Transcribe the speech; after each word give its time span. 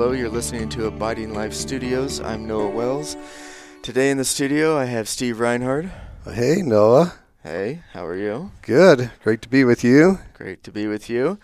Hello, 0.00 0.12
you're 0.12 0.30
listening 0.30 0.66
to 0.70 0.86
Abiding 0.86 1.34
Life 1.34 1.52
Studios. 1.52 2.20
I'm 2.22 2.46
Noah 2.46 2.70
Wells. 2.70 3.18
Today 3.82 4.08
in 4.10 4.16
the 4.16 4.24
studio, 4.24 4.74
I 4.74 4.86
have 4.86 5.10
Steve 5.10 5.40
Reinhardt. 5.40 5.88
Hey, 6.24 6.62
Noah. 6.62 7.12
Hey, 7.42 7.82
how 7.92 8.06
are 8.06 8.16
you? 8.16 8.50
Good. 8.62 9.10
Great 9.22 9.42
to 9.42 9.48
be 9.50 9.62
with 9.62 9.84
you. 9.84 10.18
Great 10.32 10.64
to 10.64 10.72
be 10.72 10.86
with 10.86 11.10
you. 11.10 11.38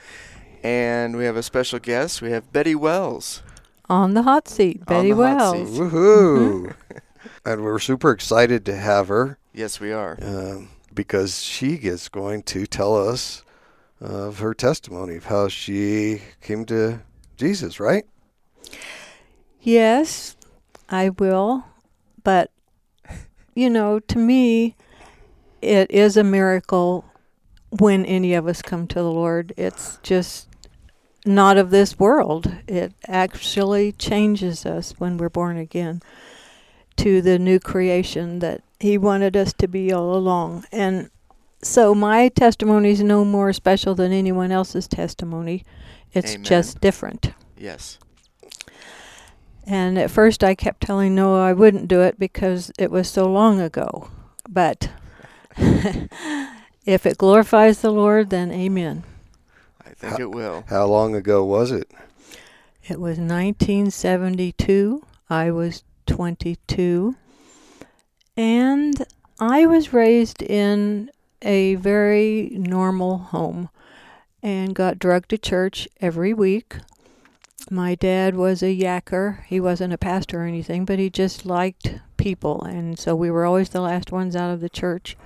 And 0.63 1.19
we 1.19 1.27
have 1.27 1.37
a 1.37 1.43
special 1.43 1.79
guest. 1.79 2.23
We 2.23 2.31
have 2.31 2.51
Betty 2.51 2.75
Wells. 2.75 3.43
On 3.91 4.15
the 4.15 4.23
hot 4.23 4.49
seat, 4.49 4.79
On 4.79 4.85
Betty 4.87 5.11
the 5.13 5.17
hot 5.17 5.37
Wells. 5.37 5.69
seat. 5.73 5.79
Woohoo! 5.79 6.75
and 7.45 7.63
we're 7.63 7.79
super 7.79 8.11
excited 8.11 8.65
to 8.65 8.75
have 8.75 9.09
her 9.09 9.37
Yes, 9.53 9.81
we 9.81 9.93
are. 9.93 10.17
um, 10.23 10.71
because 10.95 11.43
she 11.43 11.75
is 11.75 12.09
going 12.09 12.43
to 12.45 12.67
tell 12.67 12.97
us 12.97 13.43
of 14.01 14.39
her 14.39 14.55
testimony 14.55 15.17
of 15.17 15.27
how 15.27 15.49
she 15.49 16.23
came 16.41 16.65
to 16.65 17.03
Jesus, 17.37 17.79
right? 17.79 18.07
Yes, 19.61 20.37
I 20.89 21.11
will. 21.11 21.65
But, 22.23 22.51
you 23.55 23.71
know, 23.71 23.99
to 24.01 24.19
me, 24.19 24.77
it 25.63 25.91
is 25.91 26.17
a 26.17 26.25
miracle 26.25 27.05
when 27.71 28.05
any 28.05 28.35
of 28.35 28.47
us 28.47 28.63
come 28.63 28.87
to 28.89 28.95
the 29.01 29.11
Lord. 29.11 29.53
It's 29.57 29.99
just 30.03 30.49
not 31.25 31.57
of 31.57 31.71
this 31.71 31.99
world. 31.99 32.53
It 32.69 32.93
actually 33.07 33.93
changes 33.93 34.65
us 34.65 34.95
when 34.99 35.19
we're 35.19 35.29
born 35.29 35.57
again 35.57 36.03
to 36.97 37.21
the 37.21 37.39
new 37.39 37.59
creation 37.59 38.39
that 38.39 38.63
He 38.81 38.97
wanted 38.97 39.37
us 39.37 39.53
to 39.55 39.69
be 39.69 39.93
all 39.93 40.15
along. 40.15 40.65
And 40.71 41.11
so 41.63 41.95
my 41.95 42.29
testimony 42.29 42.91
is 42.91 43.03
no 43.03 43.25
more 43.25 43.53
special 43.53 43.95
than 43.95 44.13
anyone 44.13 44.53
else's 44.53 44.87
testimony. 44.87 45.65
It's 46.13 46.35
Amen. 46.35 46.45
just 46.45 46.81
different. 46.81 47.33
Yes. 47.59 47.99
And 49.67 49.99
at 49.99 50.11
first 50.11 50.45
I 50.45 50.55
kept 50.55 50.83
telling 50.83 51.15
Noah 51.15 51.43
I 51.43 51.53
wouldn't 51.53 51.89
do 51.89 52.01
it 52.01 52.19
because 52.19 52.71
it 52.79 52.91
was 52.91 53.09
so 53.09 53.31
long 53.31 53.61
ago. 53.61 54.09
But 54.49 54.91
if 55.57 57.05
it 57.05 57.19
glorifies 57.19 57.81
the 57.81 57.91
Lord, 57.91 58.31
then 58.31 58.53
amen. 58.53 59.03
I 59.85 59.91
think 59.91 60.21
it 60.21 60.31
will. 60.31 60.65
How 60.69 60.87
long 60.87 61.15
ago 61.15 61.45
was 61.45 61.73
it? 61.73 61.91
It 62.85 63.01
was 63.01 63.19
1972. 63.19 65.03
I 65.29 65.51
was 65.51 65.83
22. 66.07 67.17
And 68.37 69.05
I 69.41 69.67
was 69.67 69.93
raised 69.93 70.43
in 70.43 71.11
a 71.43 71.75
very 71.77 72.51
normal 72.53 73.19
home 73.19 73.71
and 74.43 74.75
got 74.75 74.99
drugged 74.99 75.31
to 75.31 75.39
church 75.39 75.89
every 76.01 76.33
week. 76.33 76.77
My 77.71 77.95
dad 77.95 78.37
was 78.37 78.63
a 78.63 78.77
yacker. 78.77 79.45
He 79.47 79.59
wasn't 79.59 79.93
a 79.93 79.99
pastor 79.99 80.43
or 80.43 80.47
anything, 80.47 80.85
but 80.85 80.99
he 80.99 81.11
just 81.11 81.45
liked 81.45 81.99
people. 82.17 82.63
And 82.63 82.99
so 82.99 83.17
we 83.17 83.31
were 83.31 83.45
always 83.45 83.71
the 83.71 83.81
last 83.81 84.13
ones 84.13 84.37
out 84.37 84.53
of 84.53 84.61
the 84.61 84.69
church. 84.69 85.17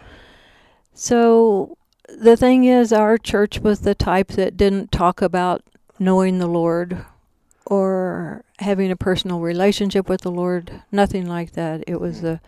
So 0.95 1.77
the 2.09 2.37
thing 2.37 2.65
is, 2.65 2.93
our 2.93 3.19
church 3.19 3.61
was 3.61 3.81
the 3.81 3.95
type 3.95 4.29
that 4.29 4.57
didn't 4.57 4.91
talk 4.91 5.21
about 5.21 5.63
knowing 5.99 6.39
the 6.39 6.47
Lord 6.47 7.05
or 7.67 8.45
having 8.59 8.91
a 8.91 8.97
personal 8.97 9.41
relationship 9.41 10.09
with 10.09 10.23
the 10.23 10.31
Lord. 10.31 10.83
Nothing 10.91 11.27
like 11.27 11.53
that. 11.53 11.85
It 11.87 12.01
was 12.01 12.25
a 12.25 12.41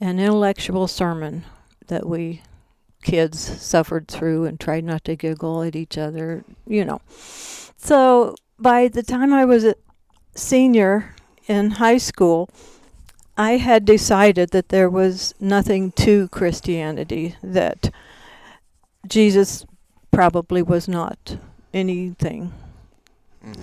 an 0.00 0.18
intellectual 0.18 0.86
sermon 0.86 1.44
that 1.86 2.06
we 2.06 2.42
kids 3.02 3.38
suffered 3.38 4.08
through 4.08 4.44
and 4.44 4.60
tried 4.60 4.84
not 4.84 5.04
to 5.04 5.16
giggle 5.16 5.62
at 5.62 5.76
each 5.76 5.96
other, 5.96 6.44
you 6.66 6.84
know. 6.84 7.00
So 7.76 8.34
by 8.58 8.88
the 8.88 9.02
time 9.02 9.32
I 9.32 9.44
was 9.44 9.64
a 9.64 9.74
senior 10.34 11.14
in 11.46 11.72
high 11.72 11.98
school, 11.98 12.48
I 13.36 13.58
had 13.58 13.84
decided 13.84 14.50
that 14.50 14.70
there 14.70 14.88
was 14.88 15.34
nothing 15.38 15.92
to 15.92 16.28
Christianity, 16.28 17.36
that 17.42 17.92
Jesus 19.06 19.66
probably 20.10 20.62
was 20.62 20.88
not 20.88 21.36
anything. 21.74 22.52
Mhm. 23.44 23.60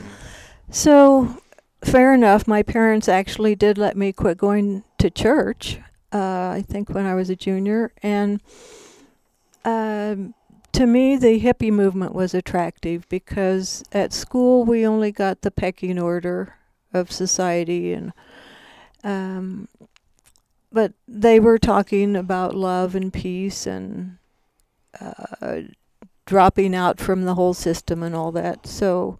So, 0.69 1.37
fair 1.83 2.13
enough, 2.13 2.47
my 2.47 2.61
parents 2.61 3.09
actually 3.09 3.55
did 3.55 3.77
let 3.77 3.97
me 3.97 4.13
quit 4.13 4.37
going 4.37 4.83
to 4.99 5.09
church, 5.09 5.79
uh, 6.11 6.49
I 6.49 6.63
think 6.67 6.89
when 6.89 7.05
I 7.05 7.15
was 7.15 7.29
a 7.29 7.35
junior. 7.35 7.91
And 8.03 8.41
um, 9.65 10.33
to 10.73 10.87
me, 10.87 11.15
the 11.15 11.39
hippie 11.39 11.71
movement 11.71 12.13
was 12.13 12.33
attractive 12.33 13.07
because 13.07 13.83
at 13.91 14.11
school 14.11 14.65
we 14.65 14.85
only 14.85 15.11
got 15.11 15.41
the 15.41 15.51
pecking 15.51 15.99
order 15.99 16.55
of 16.93 17.11
society 17.11 17.93
and 17.93 18.13
um, 19.03 19.67
but 20.71 20.93
they 21.07 21.39
were 21.39 21.59
talking 21.59 22.15
about 22.15 22.55
love 22.55 22.95
and 22.95 23.13
peace 23.13 23.67
and 23.67 24.17
uh, 24.99 25.61
dropping 26.25 26.73
out 26.73 26.99
from 26.99 27.25
the 27.25 27.35
whole 27.35 27.53
system 27.53 28.01
and 28.01 28.15
all 28.15 28.31
that. 28.31 28.65
So, 28.65 29.19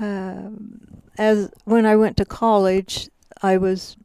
um, 0.00 1.02
as 1.16 1.50
when 1.64 1.86
I 1.86 1.94
went 1.96 2.16
to 2.16 2.24
college, 2.24 3.08
I 3.42 3.56
was 3.56 3.96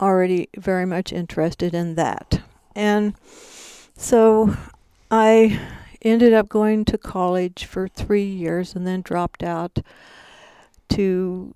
already 0.00 0.48
very 0.56 0.86
much 0.86 1.12
interested 1.12 1.74
in 1.74 1.96
that, 1.96 2.42
and 2.76 3.14
so 3.96 4.56
I 5.10 5.58
ended 6.02 6.32
up 6.32 6.48
going 6.48 6.84
to 6.86 6.98
college 6.98 7.64
for 7.64 7.88
three 7.88 8.26
years 8.26 8.74
and 8.74 8.86
then 8.86 9.00
dropped 9.00 9.42
out 9.42 9.78
to 10.90 11.54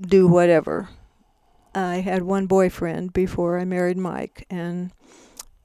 do 0.00 0.26
whatever. 0.26 0.88
I 1.74 1.96
had 1.96 2.22
one 2.22 2.46
boyfriend 2.46 3.12
before 3.12 3.58
I 3.58 3.64
married 3.64 3.98
Mike, 3.98 4.46
and 4.48 4.92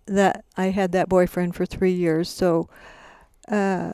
that 0.06 0.44
I 0.58 0.68
had 0.68 0.92
that 0.92 1.10
boyfriend 1.10 1.56
for 1.56 1.66
three 1.66 1.94
years. 1.94 2.30
So, 2.30 2.70
uh, 3.48 3.94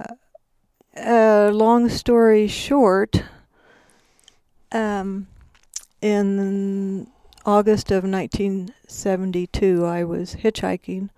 uh, 0.96 1.52
long 1.54 1.90
story 1.90 2.48
short, 2.48 3.24
um, 4.72 5.28
in 6.02 7.08
August 7.46 7.92
of 7.92 8.04
1972, 8.04 9.86
I 9.86 10.04
was 10.04 10.36
hitchhiking 10.36 11.10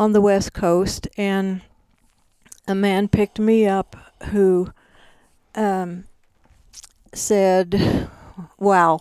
on 0.00 0.12
the 0.12 0.20
West 0.22 0.54
Coast, 0.54 1.06
and 1.18 1.60
a 2.66 2.74
man 2.74 3.06
picked 3.06 3.38
me 3.38 3.66
up 3.66 3.94
who 4.30 4.72
um, 5.54 6.04
said, 7.12 8.08
Wow, 8.58 9.00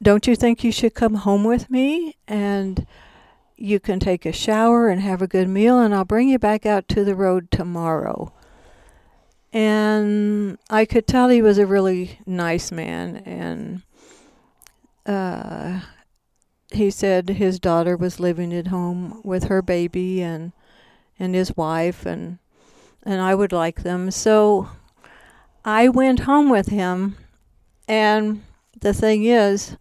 don't 0.00 0.28
you 0.28 0.36
think 0.36 0.62
you 0.62 0.70
should 0.70 0.94
come 0.94 1.14
home 1.14 1.42
with 1.42 1.68
me? 1.68 2.14
And 2.28 2.86
you 3.56 3.80
can 3.80 3.98
take 3.98 4.24
a 4.24 4.30
shower 4.30 4.88
and 4.88 5.00
have 5.00 5.20
a 5.20 5.26
good 5.26 5.48
meal, 5.48 5.80
and 5.80 5.92
I'll 5.92 6.04
bring 6.04 6.28
you 6.28 6.38
back 6.38 6.64
out 6.64 6.86
to 6.90 7.04
the 7.04 7.16
road 7.16 7.50
tomorrow. 7.50 8.32
And 9.52 10.58
I 10.70 10.84
could 10.84 11.08
tell 11.08 11.28
he 11.28 11.42
was 11.42 11.58
a 11.58 11.66
really 11.66 12.20
nice 12.24 12.70
man, 12.70 13.16
and 13.26 13.82
uh, 15.04 15.80
he 16.72 16.90
said 16.90 17.28
his 17.28 17.58
daughter 17.58 17.96
was 17.96 18.20
living 18.20 18.52
at 18.52 18.68
home 18.68 19.20
with 19.24 19.44
her 19.44 19.62
baby 19.62 20.22
and 20.22 20.52
and 21.18 21.34
his 21.34 21.56
wife, 21.56 22.06
and 22.06 22.38
and 23.02 23.20
I 23.20 23.34
would 23.34 23.52
like 23.52 23.82
them. 23.82 24.10
So 24.10 24.68
I 25.64 25.88
went 25.88 26.20
home 26.20 26.50
with 26.50 26.68
him, 26.68 27.16
and 27.86 28.42
the 28.80 28.94
thing 28.94 29.24
is, 29.24 29.76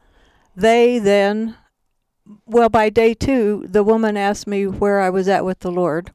they 0.55 0.99
then 0.99 1.55
well, 2.45 2.69
by 2.69 2.89
day 2.89 3.13
two, 3.13 3.65
the 3.67 3.83
woman 3.83 4.17
asked 4.17 4.47
me 4.47 4.67
where 4.67 4.99
I 4.99 5.09
was 5.09 5.27
at 5.27 5.45
with 5.45 5.59
the 5.59 5.71
Lord. 5.71 6.11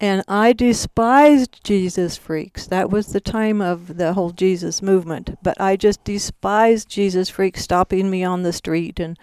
And 0.00 0.22
I 0.28 0.52
despised 0.52 1.58
Jesus 1.64 2.16
freaks. 2.16 2.66
That 2.68 2.88
was 2.88 3.08
the 3.08 3.20
time 3.20 3.60
of 3.60 3.96
the 3.96 4.12
whole 4.12 4.30
Jesus 4.30 4.80
movement. 4.80 5.36
But 5.42 5.60
I 5.60 5.74
just 5.76 6.04
despised 6.04 6.88
Jesus 6.88 7.28
freaks 7.28 7.62
stopping 7.62 8.08
me 8.08 8.22
on 8.22 8.42
the 8.44 8.52
street 8.52 9.00
and 9.00 9.18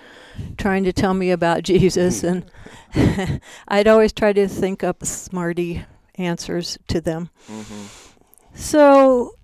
trying 0.57 0.83
to 0.83 0.91
tell 0.91 1.13
me 1.13 1.31
about 1.31 1.63
Jesus. 1.71 2.23
And 2.23 2.45
I'd 3.69 3.87
always 3.87 4.11
try 4.11 4.33
to 4.33 4.47
think 4.49 4.83
up 4.83 5.05
smarty 5.05 5.85
answers 6.15 6.77
to 6.89 6.99
them. 6.99 7.29
Mhm. 7.47 7.89
So, 8.53 9.35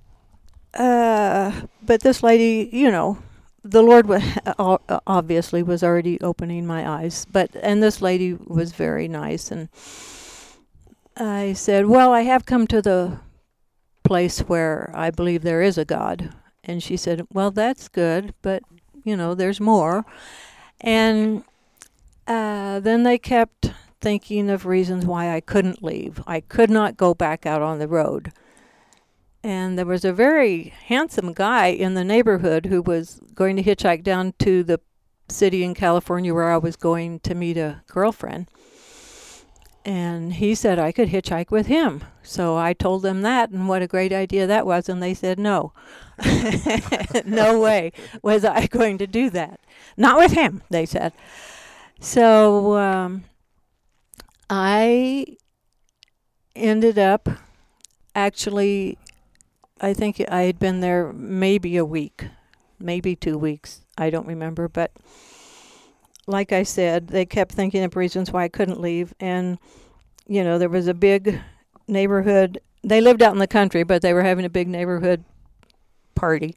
uh, 0.73 1.51
but 1.81 2.01
this 2.01 2.23
lady, 2.23 2.69
you 2.71 2.91
know, 2.91 3.19
the 3.63 3.81
Lord 3.83 4.07
wa- 4.07 4.21
o- 4.59 4.79
obviously 5.07 5.63
was 5.63 5.83
already 5.83 6.19
opening 6.21 6.65
my 6.65 6.87
eyes, 6.89 7.25
but 7.31 7.51
and 7.61 7.81
this 7.83 8.01
lady 8.01 8.33
was 8.33 8.71
very 8.71 9.07
nice, 9.07 9.51
and 9.51 9.67
I 11.17 11.53
said, 11.53 11.85
"Well, 11.87 12.11
I 12.11 12.21
have 12.21 12.45
come 12.45 12.67
to 12.67 12.81
the 12.81 13.19
place 14.03 14.39
where 14.41 14.91
I 14.95 15.11
believe 15.11 15.43
there 15.43 15.61
is 15.61 15.77
a 15.77 15.85
God," 15.85 16.33
and 16.63 16.81
she 16.81 16.97
said, 16.97 17.25
"Well, 17.33 17.51
that's 17.51 17.87
good, 17.89 18.33
but 18.41 18.63
you 19.03 19.15
know, 19.17 19.35
there's 19.35 19.59
more," 19.59 20.05
and 20.81 21.43
uh, 22.27 22.79
then 22.79 23.03
they 23.03 23.17
kept 23.17 23.71
thinking 24.01 24.49
of 24.49 24.65
reasons 24.65 25.05
why 25.05 25.33
I 25.35 25.41
couldn't 25.41 25.83
leave. 25.83 26.21
I 26.27 26.39
could 26.41 26.69
not 26.69 26.97
go 26.97 27.13
back 27.13 27.45
out 27.45 27.61
on 27.61 27.79
the 27.79 27.87
road. 27.87 28.31
and 29.43 29.77
there 29.77 29.85
was 29.85 30.05
a 30.05 30.13
very 30.13 30.73
handsome 30.85 31.33
guy 31.33 31.67
in 31.67 31.93
the 31.95 32.03
neighborhood 32.03 32.67
who 32.67 32.81
was 32.81 33.19
going 33.33 33.55
to 33.55 33.63
hitchhike 33.63 34.03
down 34.03 34.33
to 34.39 34.63
the 34.63 34.79
city 35.29 35.63
in 35.63 35.73
California 35.73 36.33
where 36.33 36.51
I 36.51 36.57
was 36.57 36.75
going 36.75 37.19
to 37.21 37.33
meet 37.35 37.57
a 37.57 37.81
girlfriend. 37.87 38.49
And 39.83 40.33
he 40.33 40.53
said 40.53 40.77
I 40.77 40.91
could 40.91 41.09
hitchhike 41.09 41.49
with 41.49 41.67
him. 41.67 42.03
So 42.21 42.55
I 42.55 42.73
told 42.73 43.01
them 43.01 43.23
that 43.23 43.49
and 43.49 43.67
what 43.67 43.81
a 43.81 43.87
great 43.87 44.13
idea 44.13 44.45
that 44.45 44.65
was. 44.65 44.87
And 44.87 45.01
they 45.01 45.13
said, 45.13 45.39
no. 45.39 45.73
no 47.25 47.59
way 47.59 47.91
was 48.21 48.45
I 48.45 48.67
going 48.67 48.99
to 48.99 49.07
do 49.07 49.29
that. 49.31 49.59
Not 49.97 50.17
with 50.17 50.33
him, 50.33 50.61
they 50.69 50.85
said. 50.85 51.13
So 51.99 52.77
um, 52.77 53.23
I 54.49 55.37
ended 56.55 56.99
up 56.99 57.29
actually, 58.13 58.97
I 59.79 59.93
think 59.93 60.21
I 60.29 60.41
had 60.43 60.59
been 60.59 60.81
there 60.81 61.11
maybe 61.13 61.77
a 61.77 61.85
week, 61.85 62.25
maybe 62.79 63.15
two 63.15 63.37
weeks. 63.37 63.81
I 63.97 64.09
don't 64.09 64.27
remember. 64.27 64.67
But 64.67 64.91
like 66.27 66.51
I 66.51 66.63
said, 66.63 67.07
they 67.07 67.25
kept 67.25 67.53
thinking 67.53 67.83
of 67.83 67.95
reasons 67.95 68.31
why 68.31 68.43
I 68.43 68.49
couldn't 68.49 68.79
leave. 68.79 69.13
And, 69.19 69.57
you 70.27 70.43
know, 70.43 70.57
there 70.57 70.69
was 70.69 70.87
a 70.87 70.93
big 70.93 71.39
neighborhood. 71.87 72.59
They 72.83 73.01
lived 73.01 73.21
out 73.21 73.33
in 73.33 73.39
the 73.39 73.47
country, 73.47 73.83
but 73.83 74.01
they 74.01 74.13
were 74.13 74.23
having 74.23 74.45
a 74.45 74.49
big 74.49 74.67
neighborhood 74.67 75.23
party. 76.15 76.55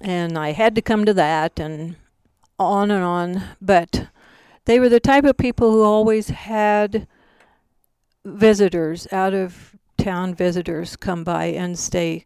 And 0.00 0.38
I 0.38 0.52
had 0.52 0.74
to 0.74 0.82
come 0.82 1.04
to 1.04 1.14
that 1.14 1.60
and 1.60 1.96
on 2.58 2.90
and 2.90 3.04
on. 3.04 3.42
But 3.60 4.08
they 4.64 4.80
were 4.80 4.88
the 4.88 5.00
type 5.00 5.24
of 5.24 5.36
people 5.36 5.70
who 5.70 5.82
always 5.82 6.28
had 6.28 7.06
visitors, 8.24 9.06
out 9.12 9.34
of 9.34 9.76
town 9.98 10.34
visitors, 10.34 10.96
come 10.96 11.22
by 11.24 11.46
and 11.46 11.78
stay. 11.78 12.24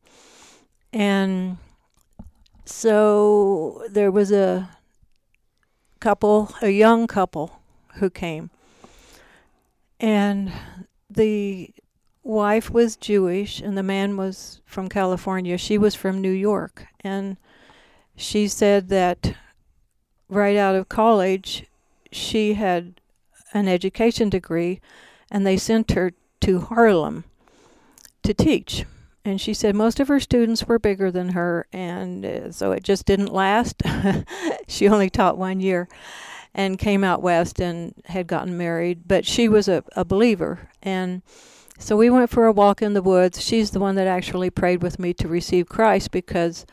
And 0.92 1.58
so 2.64 3.84
there 3.90 4.10
was 4.10 4.32
a 4.32 4.68
couple, 6.00 6.54
a 6.62 6.70
young 6.70 7.06
couple 7.06 7.60
who 7.94 8.10
came. 8.10 8.50
And 10.00 10.52
the 11.10 11.70
wife 12.22 12.70
was 12.70 12.96
Jewish 12.96 13.60
and 13.60 13.76
the 13.76 13.82
man 13.82 14.16
was 14.16 14.60
from 14.66 14.88
California. 14.88 15.58
She 15.58 15.78
was 15.78 15.94
from 15.94 16.20
New 16.20 16.32
York. 16.32 16.86
And 17.00 17.36
she 18.16 18.48
said 18.48 18.88
that 18.88 19.34
right 20.28 20.56
out 20.56 20.74
of 20.74 20.88
college, 20.88 21.66
she 22.12 22.54
had 22.54 23.00
an 23.54 23.66
education 23.66 24.28
degree 24.28 24.80
and 25.30 25.46
they 25.46 25.56
sent 25.56 25.92
her 25.92 26.12
to 26.40 26.60
Harlem 26.60 27.24
to 28.22 28.34
teach. 28.34 28.84
And 29.28 29.38
she 29.38 29.52
said 29.52 29.74
most 29.74 30.00
of 30.00 30.08
her 30.08 30.20
students 30.20 30.66
were 30.66 30.78
bigger 30.78 31.10
than 31.10 31.30
her, 31.30 31.66
and 31.70 32.24
uh, 32.24 32.50
so 32.50 32.72
it 32.72 32.82
just 32.82 33.04
didn't 33.04 33.30
last. 33.30 33.82
she 34.66 34.88
only 34.88 35.10
taught 35.10 35.36
one 35.36 35.60
year 35.60 35.86
and 36.54 36.78
came 36.78 37.04
out 37.04 37.20
west 37.20 37.60
and 37.60 37.92
had 38.06 38.26
gotten 38.26 38.56
married, 38.56 39.02
but 39.06 39.26
she 39.26 39.46
was 39.46 39.68
a, 39.68 39.84
a 39.94 40.02
believer. 40.02 40.70
And 40.82 41.20
so 41.78 41.94
we 41.94 42.08
went 42.08 42.30
for 42.30 42.46
a 42.46 42.52
walk 42.52 42.80
in 42.80 42.94
the 42.94 43.02
woods. 43.02 43.44
She's 43.44 43.72
the 43.72 43.80
one 43.80 43.96
that 43.96 44.06
actually 44.06 44.48
prayed 44.48 44.82
with 44.82 44.98
me 44.98 45.12
to 45.14 45.28
receive 45.28 45.68
Christ 45.68 46.10
because, 46.10 46.64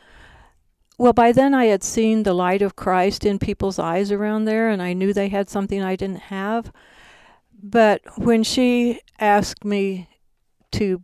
well, 0.96 1.12
by 1.12 1.32
then 1.32 1.52
I 1.52 1.66
had 1.66 1.84
seen 1.84 2.22
the 2.22 2.32
light 2.32 2.62
of 2.62 2.74
Christ 2.74 3.26
in 3.26 3.38
people's 3.38 3.78
eyes 3.78 4.10
around 4.10 4.46
there, 4.46 4.70
and 4.70 4.80
I 4.80 4.94
knew 4.94 5.12
they 5.12 5.28
had 5.28 5.50
something 5.50 5.82
I 5.82 5.94
didn't 5.94 6.32
have. 6.32 6.72
But 7.62 8.00
when 8.16 8.42
she 8.42 9.00
asked 9.20 9.62
me 9.62 10.08
to 10.72 11.02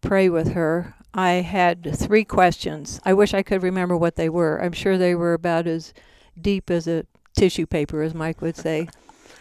pray 0.00 0.28
with 0.28 0.52
her, 0.52 0.94
I 1.14 1.30
had 1.30 1.96
three 1.96 2.24
questions. 2.24 3.00
I 3.04 3.14
wish 3.14 3.34
I 3.34 3.42
could 3.42 3.62
remember 3.62 3.96
what 3.96 4.16
they 4.16 4.28
were. 4.28 4.62
I'm 4.62 4.72
sure 4.72 4.98
they 4.98 5.14
were 5.14 5.34
about 5.34 5.66
as 5.66 5.94
deep 6.40 6.70
as 6.70 6.86
a 6.86 7.06
tissue 7.36 7.66
paper, 7.66 8.02
as 8.02 8.14
Mike 8.14 8.40
would 8.40 8.56
say. 8.56 8.88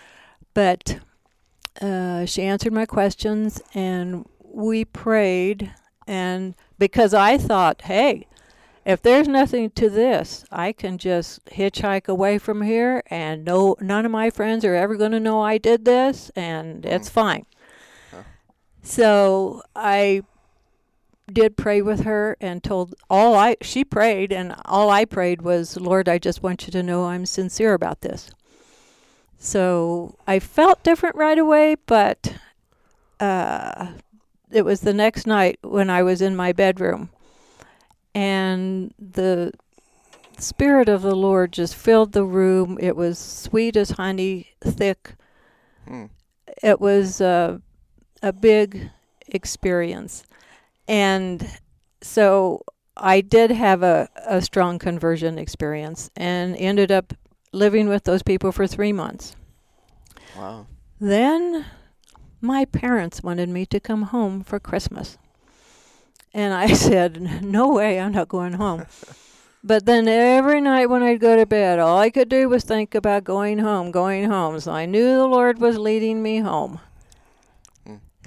but 0.53 0.99
uh, 1.81 2.25
she 2.25 2.43
answered 2.43 2.73
my 2.73 2.85
questions, 2.85 3.61
and 3.73 4.25
we 4.41 4.85
prayed. 4.85 5.71
And 6.07 6.55
because 6.79 7.13
I 7.13 7.37
thought, 7.37 7.83
hey, 7.83 8.27
if 8.85 9.01
there's 9.01 9.27
nothing 9.27 9.69
to 9.71 9.89
this, 9.89 10.45
I 10.49 10.71
can 10.71 10.97
just 10.97 11.43
hitchhike 11.47 12.07
away 12.07 12.37
from 12.37 12.61
here, 12.61 13.03
and 13.07 13.43
no, 13.43 13.75
none 13.81 14.05
of 14.05 14.11
my 14.11 14.29
friends 14.29 14.63
are 14.63 14.73
ever 14.73 14.95
going 14.95 15.11
to 15.11 15.19
know 15.19 15.41
I 15.41 15.57
did 15.57 15.83
this, 15.83 16.31
and 16.37 16.85
it's 16.85 17.09
fine. 17.09 17.45
Huh. 18.09 18.23
So 18.81 19.61
I 19.75 20.23
did 21.31 21.57
pray 21.57 21.81
with 21.81 22.01
her 22.01 22.37
and 22.39 22.63
told 22.63 22.95
all 23.09 23.35
I 23.35 23.57
she 23.61 23.83
prayed 23.83 24.31
and 24.31 24.55
all 24.65 24.89
I 24.89 25.05
prayed 25.05 25.41
was 25.41 25.77
Lord 25.77 26.07
I 26.07 26.17
just 26.17 26.41
want 26.41 26.65
you 26.65 26.71
to 26.71 26.83
know 26.83 27.05
I'm 27.05 27.25
sincere 27.25 27.73
about 27.73 28.01
this. 28.01 28.29
So 29.37 30.15
I 30.25 30.39
felt 30.39 30.83
different 30.83 31.15
right 31.15 31.37
away 31.37 31.75
but 31.85 32.33
uh 33.19 33.93
it 34.51 34.63
was 34.63 34.81
the 34.81 34.93
next 34.93 35.27
night 35.27 35.59
when 35.61 35.89
I 35.89 36.03
was 36.03 36.21
in 36.21 36.35
my 36.35 36.53
bedroom 36.53 37.09
and 38.15 38.93
the 38.97 39.51
spirit 40.39 40.89
of 40.89 41.01
the 41.01 41.15
Lord 41.15 41.51
just 41.51 41.75
filled 41.75 42.13
the 42.13 42.23
room. 42.23 42.77
It 42.79 42.95
was 42.95 43.17
sweet 43.17 43.75
as 43.75 43.91
honey, 43.91 44.47
thick. 44.61 45.13
Hmm. 45.87 46.05
It 46.63 46.79
was 46.79 47.21
uh, 47.21 47.59
a 48.21 48.33
big 48.33 48.89
experience. 49.27 50.23
And 50.87 51.47
so 52.01 52.63
I 52.95 53.21
did 53.21 53.51
have 53.51 53.83
a, 53.83 54.09
a 54.25 54.41
strong 54.41 54.79
conversion 54.79 55.37
experience 55.37 56.09
and 56.15 56.55
ended 56.57 56.91
up 56.91 57.13
living 57.51 57.87
with 57.87 58.03
those 58.03 58.23
people 58.23 58.51
for 58.51 58.67
three 58.67 58.93
months. 58.93 59.35
Wow. 60.35 60.67
Then 60.99 61.65
my 62.41 62.65
parents 62.65 63.23
wanted 63.23 63.49
me 63.49 63.65
to 63.67 63.79
come 63.79 64.03
home 64.03 64.43
for 64.43 64.59
Christmas. 64.59 65.17
And 66.33 66.53
I 66.53 66.73
said, 66.73 67.43
No 67.43 67.69
way, 67.73 67.99
I'm 67.99 68.11
not 68.11 68.27
going 68.27 68.53
home. 68.53 68.85
but 69.63 69.85
then 69.85 70.07
every 70.07 70.61
night 70.61 70.87
when 70.87 71.03
I'd 71.03 71.19
go 71.19 71.35
to 71.35 71.45
bed, 71.45 71.79
all 71.79 71.97
I 71.97 72.09
could 72.09 72.29
do 72.29 72.49
was 72.49 72.63
think 72.63 72.95
about 72.95 73.23
going 73.23 73.59
home, 73.59 73.91
going 73.91 74.29
home. 74.29 74.59
So 74.59 74.71
I 74.71 74.85
knew 74.85 75.15
the 75.17 75.27
Lord 75.27 75.59
was 75.59 75.77
leading 75.77 76.21
me 76.21 76.39
home. 76.39 76.79